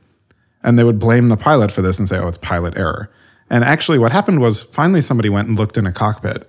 [0.62, 3.10] And they would blame the pilot for this and say, oh, it's pilot error.
[3.50, 6.48] And actually, what happened was finally somebody went and looked in a cockpit,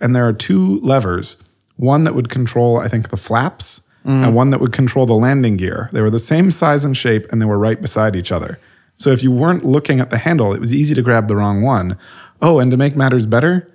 [0.00, 1.42] and there are two levers
[1.76, 5.56] one that would control, I think, the flaps, and one that would control the landing
[5.56, 5.88] gear.
[5.92, 8.58] They were the same size and shape, and they were right beside each other.
[8.96, 11.62] So if you weren't looking at the handle, it was easy to grab the wrong
[11.62, 11.98] one.
[12.42, 13.70] Oh, and to make matters better,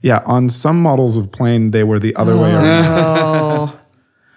[0.00, 2.84] yeah, on some models of plane, they were the other way oh, around.
[2.86, 3.80] Oh,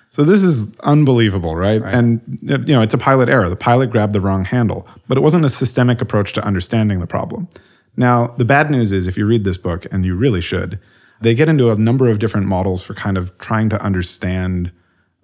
[0.09, 1.81] So this is unbelievable, right?
[1.83, 3.49] And you know, it's a pilot error.
[3.49, 7.05] The pilot grabbed the wrong handle, but it wasn't a systemic approach to understanding the
[7.05, 7.49] problem.
[7.95, 10.79] Now, the bad news is if you read this book, and you really should,
[11.21, 14.71] they get into a number of different models for kind of trying to understand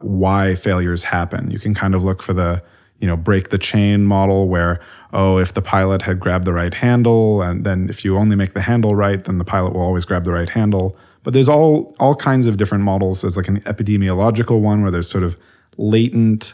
[0.04, 1.52] why failures happen.
[1.52, 2.64] You can kind of look for the,
[3.00, 4.80] you know, break the chain model where,
[5.12, 8.54] oh, if the pilot had grabbed the right handle, and then if you only make
[8.54, 10.96] the handle right, then the pilot will always grab the right handle.
[11.24, 13.22] But there's all all kinds of different models.
[13.22, 15.38] There's like an epidemiological one where there's sort of
[15.78, 16.54] latent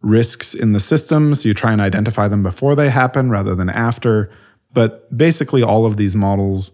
[0.00, 1.34] risks in the system.
[1.34, 4.30] So you try and identify them before they happen rather than after.
[4.72, 6.72] But basically, all of these models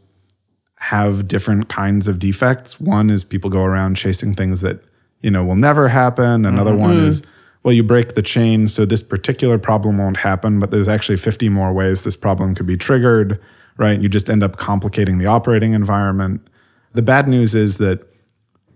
[0.77, 2.79] have different kinds of defects.
[2.79, 4.83] One is people go around chasing things that,
[5.25, 6.45] you know, will never happen.
[6.45, 7.23] Another one is,
[7.63, 11.49] well, you break the chain, so this particular problem won't happen, but there's actually 50
[11.49, 13.41] more ways this problem could be triggered,
[13.79, 13.99] right?
[13.99, 16.47] You just end up complicating the operating environment.
[16.93, 18.07] The bad news is that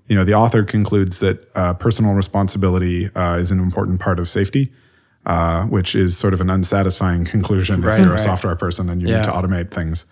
[0.06, 4.26] you know the author concludes that uh, personal responsibility uh, is an important part of
[4.26, 4.72] safety,
[5.26, 9.02] uh, which is sort of an unsatisfying conclusion Right, if you're a software person and
[9.02, 9.16] you Yeah.
[9.16, 10.06] need to automate things.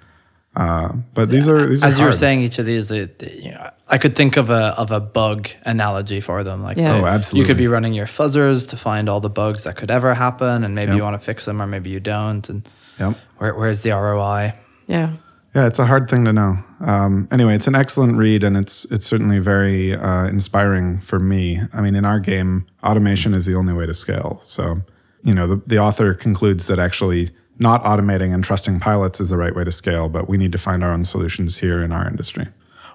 [0.56, 3.50] Uh, but these are these are As you were saying, each of these, it, you
[3.50, 6.62] know, I could think of a of a bug analogy for them.
[6.62, 7.00] Like, Yeah.
[7.00, 9.90] they- Oh, You could be running your fuzzers to find all the bugs that could
[9.90, 10.96] ever happen, and maybe Yep.
[10.96, 12.48] you want to fix them, or maybe you don't.
[12.48, 12.66] And
[12.98, 13.16] Yep.
[13.38, 14.54] where, where's the ROI?
[14.86, 15.10] yeah.
[15.54, 16.58] Yeah, it's a hard thing to know.
[16.84, 21.62] Um, anyway, it's an excellent read, and it's it's certainly very uh, inspiring for me.
[21.72, 24.40] I mean, in our game, automation is the only way to scale.
[24.44, 24.82] So,
[25.22, 29.36] you know, the, the author concludes that actually not automating and trusting pilots is the
[29.36, 32.06] right way to scale, but we need to find our own solutions here in our
[32.08, 32.48] industry.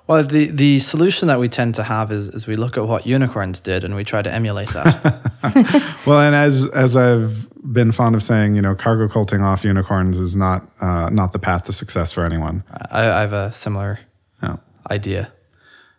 [0.08, 3.06] Well, the, the solution that we tend to have is, is we look at what
[3.06, 5.22] unicorns did and we try to emulate that.
[6.06, 10.18] Well, and as as I've been fond of saying, you know, cargo culting off unicorns
[10.20, 12.64] is not uh, not the path to success for anyone.
[12.92, 14.00] I, I have a similar
[14.44, 14.60] No.
[14.90, 15.32] idea.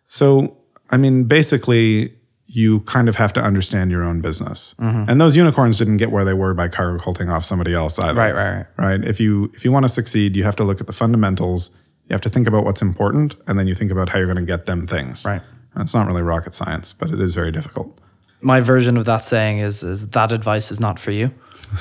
[0.07, 0.57] So,
[0.91, 2.15] I mean, basically,
[2.55, 4.75] you kind of have to understand your own business.
[4.79, 5.09] Mm-hmm.
[5.09, 8.21] And those unicorns didn't get where they were by cargo culting off somebody else either.
[8.21, 8.67] Right, right, right.
[8.77, 9.05] Right.
[9.05, 11.71] If you if you want to succeed, you have to look at the fundamentals.
[12.09, 14.45] You have to think about what's important, and then you think about how you're going
[14.47, 15.25] to get them things.
[15.25, 15.41] Right.
[15.75, 17.99] And it's not really rocket science, but it is very difficult.
[18.43, 21.31] my version of that saying is is that advice is not for you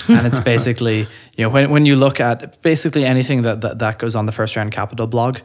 [0.07, 0.99] and it's basically
[1.37, 4.31] you know when, when you look at basically anything that, that that goes on the
[4.31, 5.39] first round capital blog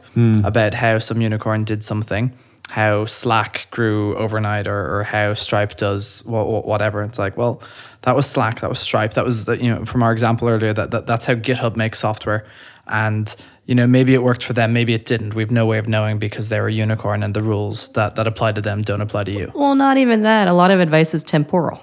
[0.45, 2.31] about how some unicorn did something
[2.69, 7.03] how slack grew overnight or, or how stripe does wha- wha- whatever.
[7.03, 7.61] It's like well
[8.01, 9.13] that was slack that was stripe.
[9.13, 11.99] That was the, you know from our example earlier that, that that's how github makes
[11.99, 12.45] software.
[12.87, 13.33] And
[13.65, 15.33] you know maybe it worked for them maybe it didn't.
[15.33, 18.51] We've no way of knowing because they're a unicorn and the rules that that apply
[18.53, 19.51] to them don't apply to you.
[19.55, 20.47] Well, not even that.
[20.47, 21.81] A lot of advice is temporal.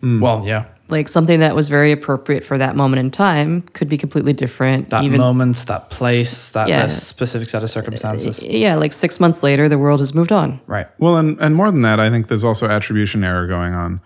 [0.00, 0.20] Hmm.
[0.20, 3.98] well yeah Like something that was very appropriate for that moment in time could be
[3.98, 4.90] completely different.
[4.90, 6.86] that even moment, that place, that, Yeah.
[6.86, 8.42] that specific set of circumstances.
[8.42, 10.60] yeah, like six months later, the world has moved on.
[10.66, 10.86] Right.
[10.98, 14.00] Well, and, and more than that, I think there's also attribution error going on.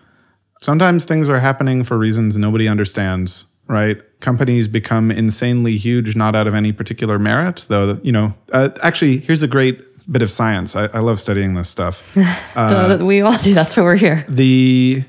[0.62, 3.98] Sometimes things are happening for reasons nobody understands, right?
[4.20, 9.18] Companies become insanely huge, not out of any particular merit, though, you know, uh, actually,
[9.18, 10.74] here's a great bit of science.
[10.76, 12.14] I, I love studying this stuff.
[12.54, 13.54] Duh, we all do.
[13.54, 14.24] That's why we're here.
[14.28, 15.04] the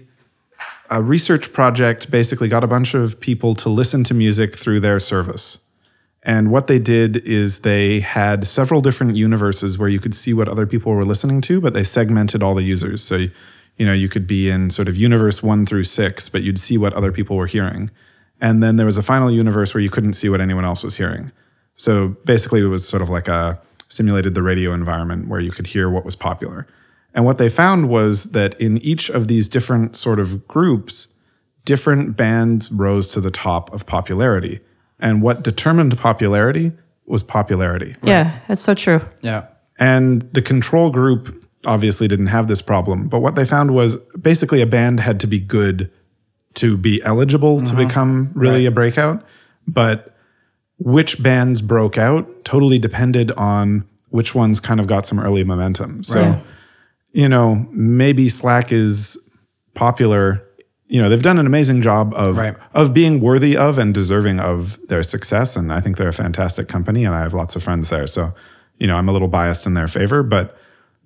[0.92, 5.00] a research project basically got a bunch of people to listen to music through their
[5.00, 5.60] service.
[6.24, 10.50] And what they did is they had several different universes where you could see what
[10.50, 13.02] other people were listening to, but they segmented all the users.
[13.02, 13.28] So,
[13.78, 16.78] you know, you could be in sort of universe one through six, but you'd see
[16.78, 17.89] what other people were hearing.
[18.42, 20.98] And then there was a final universe where you couldn't see what anyone else was
[20.98, 21.32] hearing.
[21.76, 25.68] So basically, it was sort of like a simulated the radio environment where you could
[25.68, 26.68] hear what was popular.
[27.14, 31.07] And what they found was that in each of these different sort of groups,
[31.66, 34.62] different bands rose to the top of popularity.
[34.99, 36.72] And what determined popularity
[37.05, 37.95] was popularity.
[38.03, 39.01] Yeah, that's so true.
[39.22, 39.47] Yeah.
[39.80, 43.07] And the control group obviously didn't have this problem.
[43.07, 45.91] But what they found was basically a band had to be good
[46.55, 47.88] to be eligible to mm-hmm.
[47.88, 49.24] become really a breakout.
[49.68, 50.16] But
[50.78, 56.03] which bands broke out totally depended on which ones kind of got some early momentum.
[56.03, 56.43] So, Right.
[57.12, 59.18] You know, maybe Slack is
[59.74, 60.43] popular.
[60.88, 62.55] You know, they've done an amazing job of Right.
[62.74, 65.55] of being worthy of and deserving of their success.
[65.55, 68.07] And I think they're a fantastic company, and I have lots of friends there.
[68.07, 68.34] So,
[68.78, 70.57] you know, I'm a little biased in their favor, but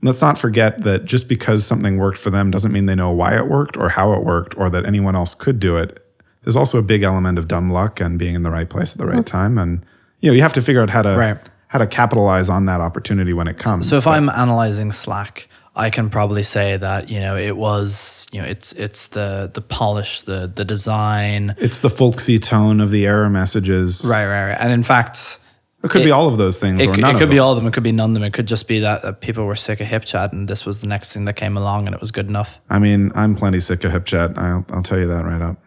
[0.01, 3.35] let's not forget that just because something worked for them doesn't mean they know why
[3.37, 5.99] it worked or how it worked or that anyone else could do it.
[6.43, 8.97] There's also a big element of dumb luck and being in the right place at
[8.99, 9.57] the right time.
[9.57, 9.83] And
[10.19, 11.37] you know, you have to figure out how to Right.
[11.67, 13.87] how to capitalize on that opportunity when it comes.
[13.89, 18.25] So if But- I'm analyzing Slack, I can probably say that you know it was
[18.31, 21.55] you know it's it's the the polish, the the design.
[21.57, 24.05] it's the folksy tone of the error messages.
[24.05, 24.57] Right, right, right.
[24.59, 25.39] And in fact,
[25.83, 27.57] It could be all of those things it, or none it could be all of
[27.57, 27.67] them.
[27.67, 28.23] It could be none of them.
[28.23, 30.87] It could just be that, that people were sick of HipChat and this was the
[30.87, 32.61] next thing that came along, and it was good enough.
[32.69, 34.37] I mean, I'm plenty sick of HipChat.
[34.37, 35.57] I'll, I'll tell you that right up.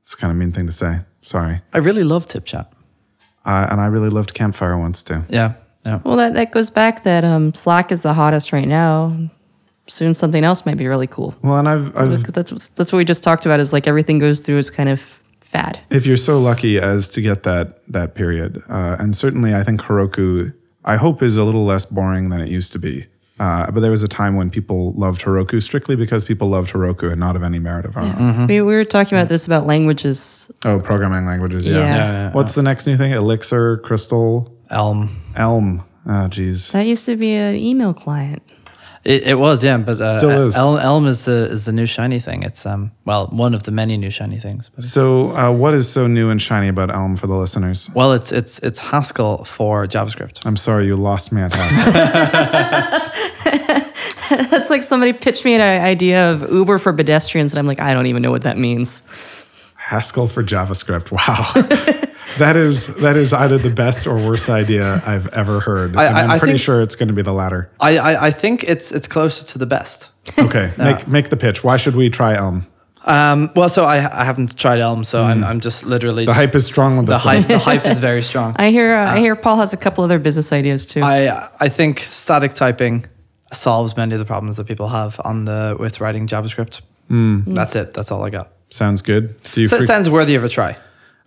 [0.00, 1.00] It's kind of mean thing to say.
[1.22, 1.60] Sorry.
[1.72, 2.66] I really loved HipChat.
[3.44, 5.22] Uh, and I really loved Campfire once too.
[5.30, 5.54] Yeah,
[5.88, 6.00] yeah.
[6.04, 9.16] Well, that, that goes back that um, Slack is the hottest right now.
[9.86, 11.34] Soon something else might be really cool.
[11.42, 13.58] Well, and I've, I've That's what- that's what we just talked about.
[13.60, 15.00] Is like everything goes through its kind of
[15.40, 15.80] fad.
[15.88, 19.80] if you're so lucky as to get that that period, uh, and certainly I think
[19.80, 20.52] Heroku,
[20.84, 23.06] I hope is a little less boring than it used to be.
[23.40, 27.10] Uh, but there was a time when people loved Heroku strictly because people loved Heroku
[27.12, 28.46] and not of any merit of our own.
[28.48, 30.50] We, we were talking about this about languages.
[30.64, 31.64] Oh, programming languages.
[31.66, 31.74] Yeah.
[31.78, 31.80] Yeah.
[31.86, 33.12] Yeah, yeah, What's the next new thing?
[33.12, 35.20] Elixir, Crystal, Elm.
[35.36, 35.82] Elm.
[36.06, 36.72] Oh, geez.
[36.72, 38.42] That used to be an email client.
[39.04, 40.56] It, it was, yeah, but uh, Still is.
[40.56, 42.42] Elm, Elm is the is the new shiny thing.
[42.42, 44.70] It's um well one of the many new shiny things.
[44.74, 47.88] But So, uh, what is so new and shiny about Elm for the listeners?
[47.94, 50.44] well, it's it's it's Haskell for JavaScript.
[50.44, 51.92] I'm sorry you lost me at Haskell.
[54.50, 57.94] That's like somebody pitched me an idea of Uber for pedestrians, and I'm like, I
[57.94, 59.02] don't even know what that means.
[59.76, 61.12] Haskell for JavaScript.
[61.12, 62.04] Wow.
[62.38, 65.96] that is that is either the best or worst idea I've ever heard.
[65.96, 67.70] I, I, I'm I pretty think- sure it's going to be the latter.
[67.80, 70.10] I, I I think it's it's closer to the best.
[70.38, 71.64] Okay, make make the pitch.
[71.64, 72.66] Why should we try Elm?
[73.04, 76.38] Um, well, so I I haven't tried Elm, so I'm I'm just literally The just-
[76.38, 77.24] hype is strong with the this.
[77.24, 77.36] one.
[77.36, 78.54] hype the hype is very strong.
[78.58, 81.00] I hear uh, I hear Paul has a couple other business ideas too.
[81.02, 83.06] I I think static typing
[83.52, 86.82] solves many of the problems that people have on the with writing JavaScript.
[87.10, 87.94] That's it.
[87.94, 88.50] That's all I got.
[88.68, 89.34] Sounds good.
[89.52, 89.66] Do you?
[89.68, 90.76] So it freak- sounds worthy of a try.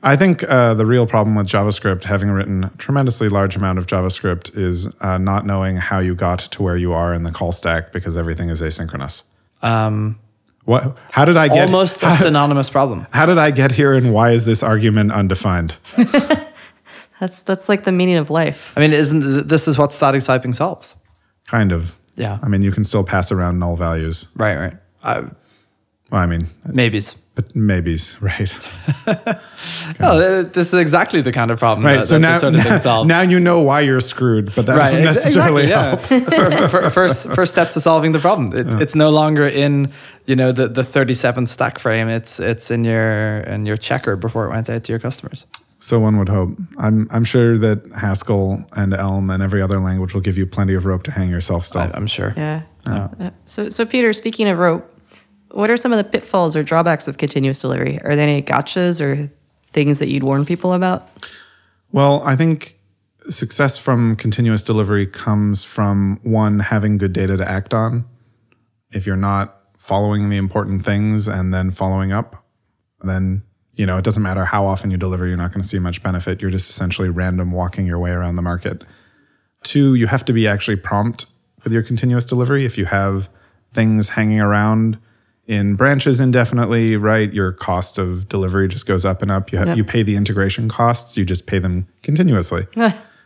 [0.03, 3.85] I think uh, the real problem with JavaScript, having written a tremendously large amount of
[3.85, 7.51] JavaScript, is uh, not knowing how you got to where you are in the call
[7.51, 9.23] stack because everything is asynchronous.
[9.61, 10.19] Um,
[10.65, 10.97] What?
[11.11, 11.65] How did I get?
[11.65, 13.05] almost a synonymous problem.
[13.11, 15.75] How did I get here, and why is this argument undefined?
[17.19, 18.73] that's that's like the meaning of life.
[18.75, 20.95] I mean, isn't this is what static typing solves?
[21.47, 21.99] Kind of.
[22.15, 22.39] Yeah.
[22.41, 24.27] I mean, you can still pass around null values.
[24.35, 25.27] Right, right.
[26.12, 27.16] Well, I mean, Maybes.
[27.36, 28.53] but maybes, right?
[29.99, 31.97] Oh, this is exactly the kind of problem Right.
[31.97, 34.66] that, so that now, this sort of thing now you know why you're screwed, but
[34.66, 36.32] that right, doesn't necessarily exactly, help.
[36.32, 36.49] yeah.
[36.49, 38.51] Fir- fir- first, first step to solving the problem.
[38.57, 39.91] It, It's no longer in
[40.26, 42.09] you know the the 37 stack frame.
[42.09, 45.45] It's it's in your in your checker before it went out to your customers.
[45.80, 46.57] So one would hope.
[46.78, 50.74] I'm I'm sure that Haskell and Elm and every other language will give you plenty
[50.76, 51.91] of rope to hang yourself stuff.
[51.93, 52.34] I, I'm sure.
[52.38, 52.62] Yeah.
[52.86, 54.90] Uh, So, so Peter, speaking of rope,
[55.53, 57.99] what are some of the pitfalls or drawbacks of continuous delivery?
[58.03, 59.29] Are there any gotchas or
[59.67, 61.09] things that you'd warn people about?
[61.91, 62.79] Well, I think
[63.29, 68.05] success from continuous delivery comes from one having good data to act on.
[68.91, 72.45] If you're not following the important things and then following up,
[73.03, 73.43] then
[73.73, 76.03] you know it doesn't matter how often you deliver, you're not going to see much
[76.03, 76.41] benefit.
[76.41, 78.83] You're just essentially random walking your way around the market.
[79.63, 81.25] Two, you have to be actually prompt
[81.63, 82.65] with your continuous delivery.
[82.65, 83.29] If you have
[83.73, 84.97] things hanging around
[85.47, 89.51] in branches indefinitely, right, your cost of delivery just goes up and up.
[89.51, 89.77] You have, Yep.
[89.77, 92.67] you pay the integration costs, you just pay them continuously.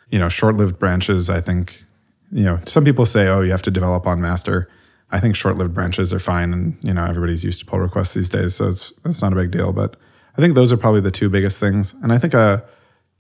[0.10, 1.84] you know, short-lived branches, I think,
[2.32, 4.68] you know, some people say, oh, you have to develop on master.
[5.12, 8.30] I think short-lived branches are fine, and you know, everybody's used to pull requests these
[8.30, 9.72] days, so it's it's not a big deal.
[9.72, 9.96] But
[10.38, 12.64] I think those are probably the two biggest things, and I think a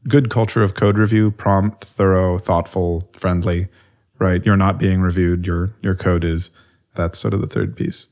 [0.07, 3.67] good culture of code review, prompt, thorough, thoughtful, friendly,
[4.19, 4.43] right?
[4.45, 5.45] You're not being reviewed.
[5.45, 6.49] Your your code is.
[6.95, 8.07] That's sort of the third piece.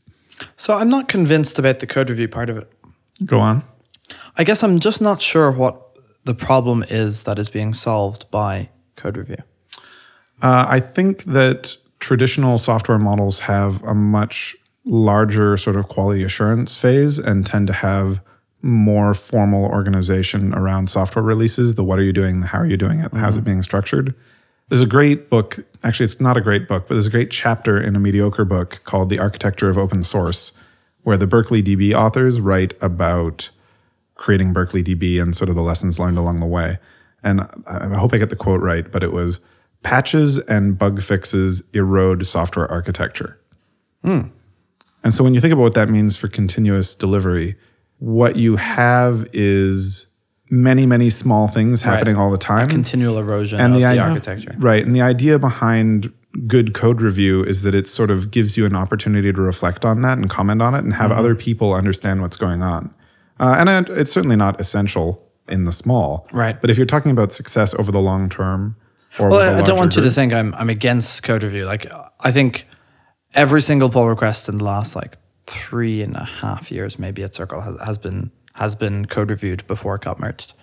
[0.58, 2.72] So I'm not convinced about the code review part of it.
[3.26, 3.64] Go on.
[4.38, 5.80] I guess I'm just not sure what
[6.26, 9.38] the problem is that is being solved by code review.
[10.42, 14.56] Uh, I think that traditional software models have a much
[14.86, 18.22] larger sort of quality assurance phase and tend to have
[18.62, 21.76] more formal organization around software releases.
[21.76, 22.40] The what are you doing?
[22.40, 23.14] The how are you doing it?
[23.14, 24.16] How's it being structured?
[24.70, 25.60] There's a great book.
[25.84, 28.82] Actually, it's not a great book, but there's a great chapter in a mediocre book
[28.86, 30.52] called The Architecture of Open Source,
[31.04, 33.50] where the Berkeley DB authors write about
[34.16, 36.78] creating Berkeley DB and sort of the lessons learned along the way.
[37.24, 39.40] And I hope I get the quote right, but it was
[39.82, 43.40] patches and bug fixes erode software architecture.
[44.02, 44.28] Hmm.
[45.04, 47.56] And so when you think about what that means for continuous delivery,
[48.00, 50.08] what you have is
[50.54, 52.68] many, many small things happening all the time.
[52.70, 54.56] Continual erosion And of the the, architecture.
[54.60, 54.86] Right.
[54.86, 56.14] And the idea behind
[56.48, 60.02] good code review is that it sort of gives you an opportunity to reflect on
[60.04, 62.94] that and comment on it and have other people understand what's going on.
[63.40, 66.28] Uh, and it's certainly not essential in the small.
[66.32, 66.60] Right.
[66.62, 68.76] But if you're talking about success over the long term,
[69.20, 71.66] or Well, a I- I don't want you to think I'm I'm against code review.
[71.66, 71.92] Like
[72.22, 72.68] I think
[73.34, 77.36] every single pull request in the last like three and a half years, maybe at
[77.36, 80.54] Circle has, has been has been code reviewed before it got merged.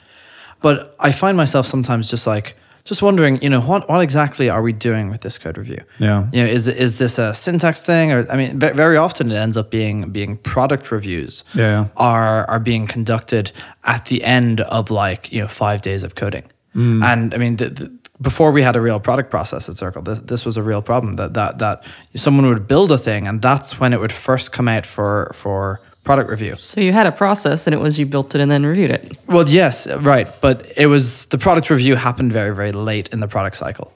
[0.63, 4.63] But I find myself sometimes just like just wondering, you know, what what exactly are
[4.63, 5.83] we doing with this code review?
[5.99, 6.29] Yeah.
[6.33, 9.37] You know, is is this a syntax thing, or I mean, ve- very often it
[9.37, 11.45] ends up being being product reviews.
[11.55, 11.87] Yeah, yeah.
[11.97, 13.53] Are are being conducted
[13.85, 17.03] at the end of like you know five days of coding, Mm.
[17.05, 20.21] and I mean, the, the, before we had a real product process at Circle, this,
[20.21, 21.85] this was a real problem that that that
[22.17, 25.81] someone would build a thing, and that's when it would first come out for for
[26.05, 26.57] product review.
[26.57, 29.17] So you had a process, and it was you built it and then reviewed it.
[29.27, 33.29] Well, yes, right, but it was the product review happened very very late in the
[33.29, 33.93] product cycle.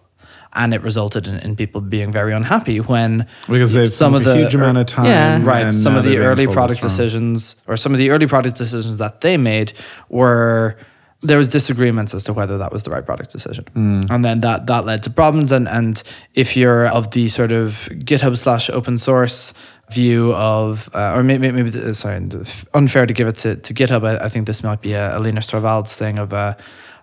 [0.57, 4.25] And it resulted in, in people being very unhappy when because they've some of a
[4.25, 5.07] the huge amount of time.
[5.07, 5.41] Yeah.
[5.43, 8.99] right and some of the early product decisions or some of the early product decisions
[8.99, 9.73] that they made
[10.09, 10.77] were
[11.25, 14.07] there was disagreements as to whether that was the right product decision mm.
[14.11, 16.03] and then that that led to problems and and
[16.35, 19.55] if you're of the sort of github slash open source
[19.95, 22.29] view of uh, or maybe maybe sorry
[22.75, 25.21] unfair to give it to, to github I, I think this might be a, a
[25.21, 26.55] Linus Torvalds thing of uh,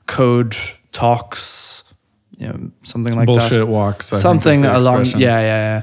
[0.07, 0.55] code
[0.91, 1.83] talks
[2.37, 4.11] you know something like Bullshit that walks.
[4.11, 5.81] I something along yeah yeah yeah.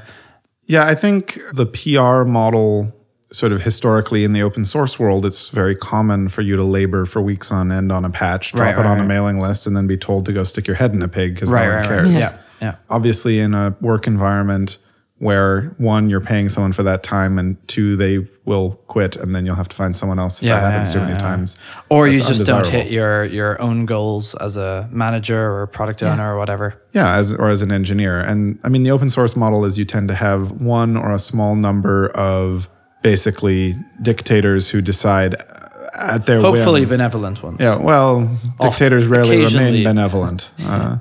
[0.69, 2.93] Yeah, I think the PR model,
[3.31, 7.05] sort of historically in the open source world, it's very common for you to labor
[7.05, 9.65] for weeks on end on a patch, drop Right, it right, on a mailing list,
[9.65, 11.71] and then be told to go stick your head in a pig because right no
[11.71, 12.07] one right cares.
[12.09, 12.75] right yeah yeah.
[12.87, 14.77] Obviously, in a work environment
[15.19, 19.45] where one, you're paying someone for that time, and two, they will quit, and then
[19.45, 21.17] you'll have to find someone else if Yeah, that happens yeah, too many yeah.
[21.17, 21.57] times.
[21.89, 26.33] or you just don't hit your your own goals as a manager or product owner
[26.33, 26.81] or whatever.
[26.93, 28.19] Yeah, as or as an engineer.
[28.19, 31.19] And I mean the open source model is you tend to have one or a
[31.19, 32.69] small number of
[33.01, 36.89] basically dictators who decide uh, at their Hopefully, whim.
[36.89, 37.57] benevolent ones.
[37.59, 40.51] Yeah, well, dictators rarely remain benevolent.
[40.63, 40.97] Uh,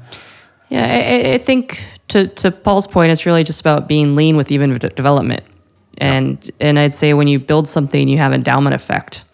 [0.70, 4.36] Yeah, I, I- I think to to Paul's point, it's really just about being lean
[4.36, 5.42] with even de- development,
[5.98, 9.24] and and I'd say when you build something, you have endowment effect,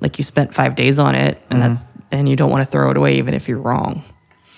[0.00, 1.72] like you spent five days on it, and mm-hmm.
[1.72, 4.04] that's and you don't want to throw it away even if you're wrong.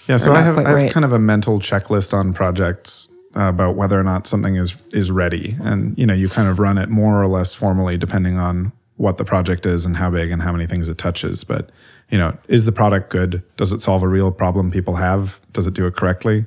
[0.09, 0.93] yeah, so I have I have right.
[0.93, 5.11] kind of a mental checklist on projects uh, about whether or not something is is
[5.11, 8.73] ready, and you know you kind of run it more or less formally depending on
[8.97, 11.45] what the project is and how big and how many things it touches.
[11.45, 11.71] But
[12.11, 13.43] you know, is the product good?
[13.57, 15.41] Does it solve a real problem people have?
[15.53, 16.47] Does it do it correctly?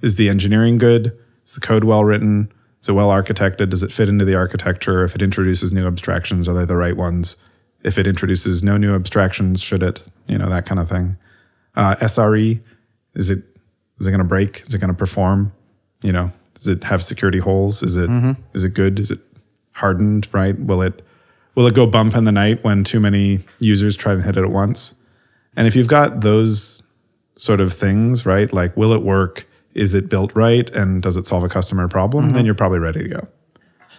[0.00, 1.16] Is the engineering good?
[1.44, 2.52] Is the code well written?
[2.82, 3.70] Is it well architected?
[3.70, 5.04] Does it fit into the architecture?
[5.04, 7.36] If it introduces new abstractions, are they the right ones?
[7.82, 10.02] If it introduces no new abstractions, should it?
[10.26, 11.16] You know, that kind of thing.
[11.74, 12.60] Uh, SRE,
[13.14, 13.42] is it
[14.00, 14.62] is it going to break?
[14.62, 15.52] Is it going to perform?
[16.02, 17.82] You know, does it have security holes?
[17.82, 18.08] Is it
[18.54, 18.98] is it good?
[18.98, 19.20] Is it
[19.72, 20.28] hardened?
[20.32, 20.58] Right?
[20.58, 21.02] Will it
[21.54, 24.44] will it go bump in the night when too many users try to hit it
[24.44, 24.94] at once?
[25.56, 26.82] And if you've got those
[27.36, 28.52] sort of things, right?
[28.52, 29.48] Like, will it work?
[29.76, 30.68] Is it built right?
[30.70, 32.30] And does it solve a customer problem?
[32.30, 33.28] Then you're probably ready to go.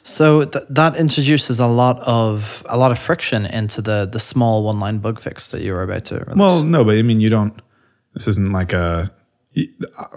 [0.04, 4.64] So th- that introduces a lot of a lot of friction into the the small
[4.64, 6.16] one line bug fix that you were about to.
[6.16, 6.36] Release.
[6.36, 7.54] Well, no, but I mean, you don't.
[8.14, 9.12] This isn't like a.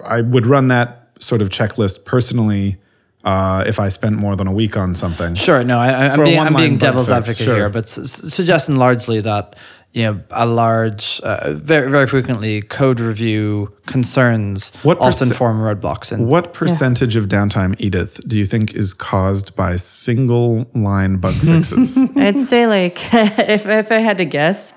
[0.07, 2.79] I would run that sort of checklist personally
[3.25, 5.35] uh, if I spent more than a week on something.
[5.35, 7.57] Sure, no, I, I'm being, I'm being devil's fix, advocate sure.
[7.57, 9.57] here, but s- s- suggesting largely that
[9.93, 15.59] you know a large, uh, very very frequently code review concerns What often perce- form
[15.59, 16.13] roadblocks.
[16.13, 21.35] And What percentage of downtime, Edith, do you think is caused by single line bug
[21.49, 21.99] fixes?
[22.17, 24.75] I'd say like if if I had to guess,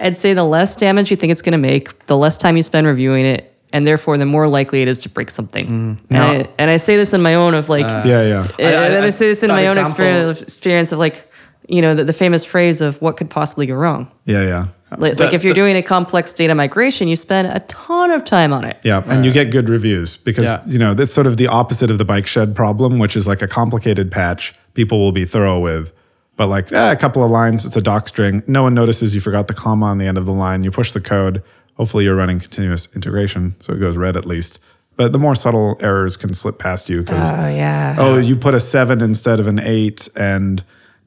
[0.00, 2.62] I'd say the less damage you think it's going to make, the less time you
[2.62, 5.98] spend reviewing it, and therefore the more likely it is to break something.
[6.10, 8.42] And, I, and I say this in my own of like, yeah, yeah.
[8.58, 9.90] and then I, I- say this in that my own example-
[10.30, 11.30] experience experience of like,
[11.68, 14.10] you know, the, the famous phrase of what could possibly go wrong.
[14.24, 14.66] Yeah, yeah.
[14.96, 18.10] Like, The- like if you're the- doing a complex data migration, you spend a ton
[18.10, 18.78] of time on it.
[18.84, 20.62] Yeah, and you get good reviews because Yeah.
[20.66, 23.42] you know that's sort of the opposite of the bike shed problem, which is like
[23.42, 25.92] a complicated patch people will be thorough with,
[26.36, 28.42] but like eh, a couple of lines, it's a doc string.
[28.46, 30.64] No one notices you forgot the comma on the end of the line.
[30.64, 31.42] You push the code.
[31.76, 34.60] Hopefully, you're running continuous integration, so it goes red at least.
[34.96, 37.96] But the more subtle errors can slip past you because Oh yeah.
[37.98, 40.62] oh, you put a seven instead of an eight, and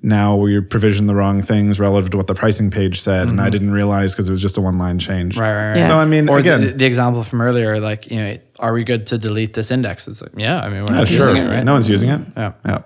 [0.07, 3.49] now we provisioned the wrong things relative to what the pricing page said, and I
[3.49, 5.33] didn't realize because it was just a one line change.
[5.33, 5.41] Mm-hmm.
[5.41, 5.77] Right, right, right.
[5.77, 5.87] Yeah.
[5.87, 8.83] So I mean, or again, the, the example from earlier, like you know, are we
[8.83, 10.07] good to delete this index?
[10.07, 11.29] It's like, yeah, I mean, we're Yeah, not sure.
[11.29, 11.63] using it, right?
[11.63, 12.21] No one's using it.
[12.35, 12.53] Yeah.
[12.65, 12.79] Yeah.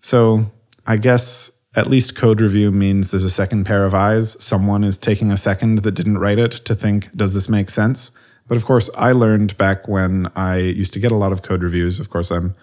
[0.00, 0.46] So
[0.86, 4.42] I guess at least code review means there's a second pair of eyes.
[4.42, 8.10] Someone is taking a second that didn't write it to think, does this make sense?
[8.48, 11.62] But of course, I learned back when I used to get a lot of code
[11.62, 12.00] reviews.
[12.00, 12.54] Of course, I'm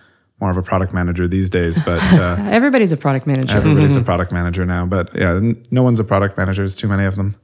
[0.42, 3.56] more of a product manager these days, but uh, Everybody's a product manager.
[3.56, 4.86] everybody's a product manager now.
[4.86, 6.62] But yeah, no one's a product manager.
[6.62, 7.36] There's too many of them.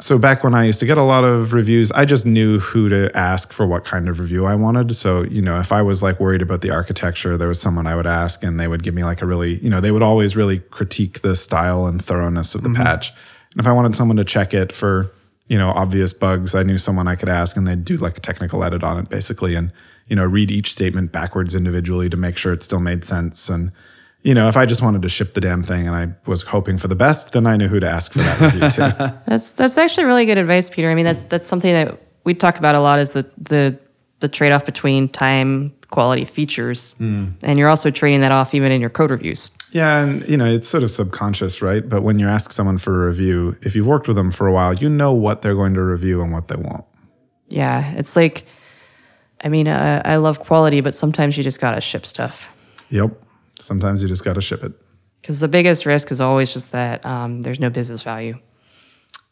[0.00, 2.88] So back when I used to get a lot of reviews, I just knew who
[2.88, 4.94] to ask for what kind of review I wanted.
[4.96, 7.94] So, you know, if I was like worried about the architecture, there was someone I
[7.94, 10.34] would ask and they would give me like a really, you know, they would always
[10.34, 13.12] really critique the style and thoroughness of the patch.
[13.52, 15.12] And if I wanted someone to check it for,
[15.46, 18.20] you know, obvious bugs, I knew someone I could ask and they'd do like a
[18.20, 19.70] technical edit on it basically and,
[20.06, 23.48] you know, read each statement backwards individually to make sure it still made sense.
[23.48, 23.72] And,
[24.22, 26.78] you know, if I just wanted to ship the damn thing and I was hoping
[26.78, 29.20] for the best, then I knew who to ask for that review too.
[29.26, 30.90] That's that's actually really good advice, Peter.
[30.90, 33.78] I mean, that's that's something that we talk about a lot is the the
[34.20, 37.26] the trade off between time, quality, features, hmm.
[37.42, 39.52] and you're also trading that off even in your code reviews.
[39.72, 41.86] Yeah, and you know, it's sort of subconscious, right?
[41.86, 44.52] But when you ask someone for a review, if you've worked with them for a
[44.52, 46.84] while, you know what they're going to review and what they won't.
[47.48, 48.46] Yeah, it's like,
[49.44, 52.50] I mean, uh, I love quality, but sometimes you just gotta ship stuff
[52.90, 53.20] Yep.
[53.58, 54.72] Sometimes you just got to ship it.
[55.20, 58.38] because the biggest risk is always just that um, there's no business value.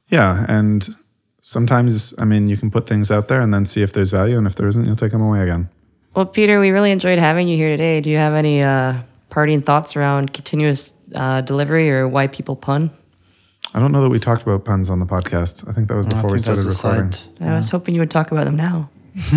[0.08, 0.96] Yeah, and
[1.40, 4.36] sometimes, I mean, you can put things out there and then see if there's value,
[4.36, 5.68] and if there isn't, you'll take them away again.
[6.14, 8.00] Well, Peter, we really enjoyed having you here today.
[8.00, 12.90] Do you have any uh, parting thoughts around continuous uh, delivery or why people pun?
[13.74, 15.66] I don't know that we talked about puns on the podcast.
[15.68, 17.12] I think that was I before we started recording.
[17.12, 17.22] side.
[17.40, 18.90] I was hoping you would talk about them now.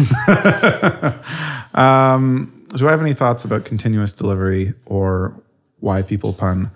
[2.76, 5.34] Do I have any thoughts about continuous delivery or
[5.80, 6.71] why people pun?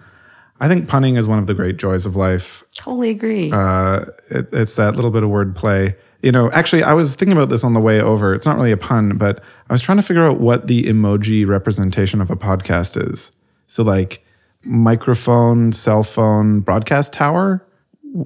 [0.61, 2.63] I think punning is one of the great joys of life.
[2.75, 3.51] Totally agree.
[3.51, 5.95] Uh, it, it's that little bit of wordplay.
[6.21, 8.33] You know, actually, I was thinking about this on the way over.
[8.33, 11.47] It's not really a pun, but I was trying to figure out what the emoji
[11.47, 13.31] representation of a podcast is.
[13.67, 14.23] So, like
[14.63, 17.65] microphone, cell phone, broadcast tower.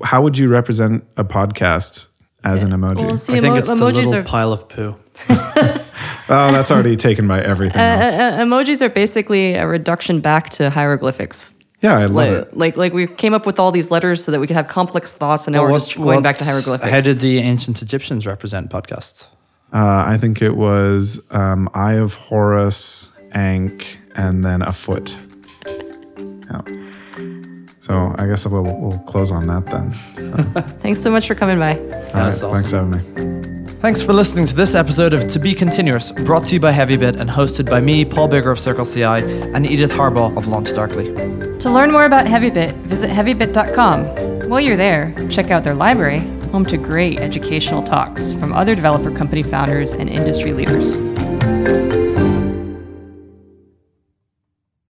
[0.03, 2.07] How would you represent a podcast
[2.43, 2.97] as an emoji?
[3.05, 4.95] well, see, I think emo- it's the emojis little are pile of poo.
[5.29, 5.85] oh,
[6.27, 8.13] that's already taken by everything else.
[8.15, 11.53] uh, emojis are basically a reduction back to hieroglyphics.
[11.81, 12.57] Yeah, I love Like, it.
[12.57, 15.11] like, like we came up with all these letters so that we could have complex
[15.11, 16.89] thoughts, and now we're What- just going back to what- hieroglyphics.
[16.91, 19.25] How did the ancient Egyptians represent podcasts?
[19.73, 25.17] Uh, I think it was um, Eye of Horus, Ankh, and then a foot.
[25.67, 26.61] Yeah.
[27.83, 29.91] So I guess we'll, we'll close on that then.
[30.79, 31.77] Thanks so much for coming by.
[31.77, 33.73] All right, That's Thanks for having me.
[33.81, 37.19] Thanks for listening to this episode of To Be Continuous, brought to you by HeavyBit
[37.19, 41.59] and hosted by me, Paul Biggar of CircleCI, and Edith Harbaugh of LaunchDarkly.
[41.59, 44.47] To learn more about HeavyBit, visit heavybit.com.
[44.49, 46.19] While you're there, check out their library,
[46.51, 50.95] home to great educational talks from other developer company founders and industry leaders.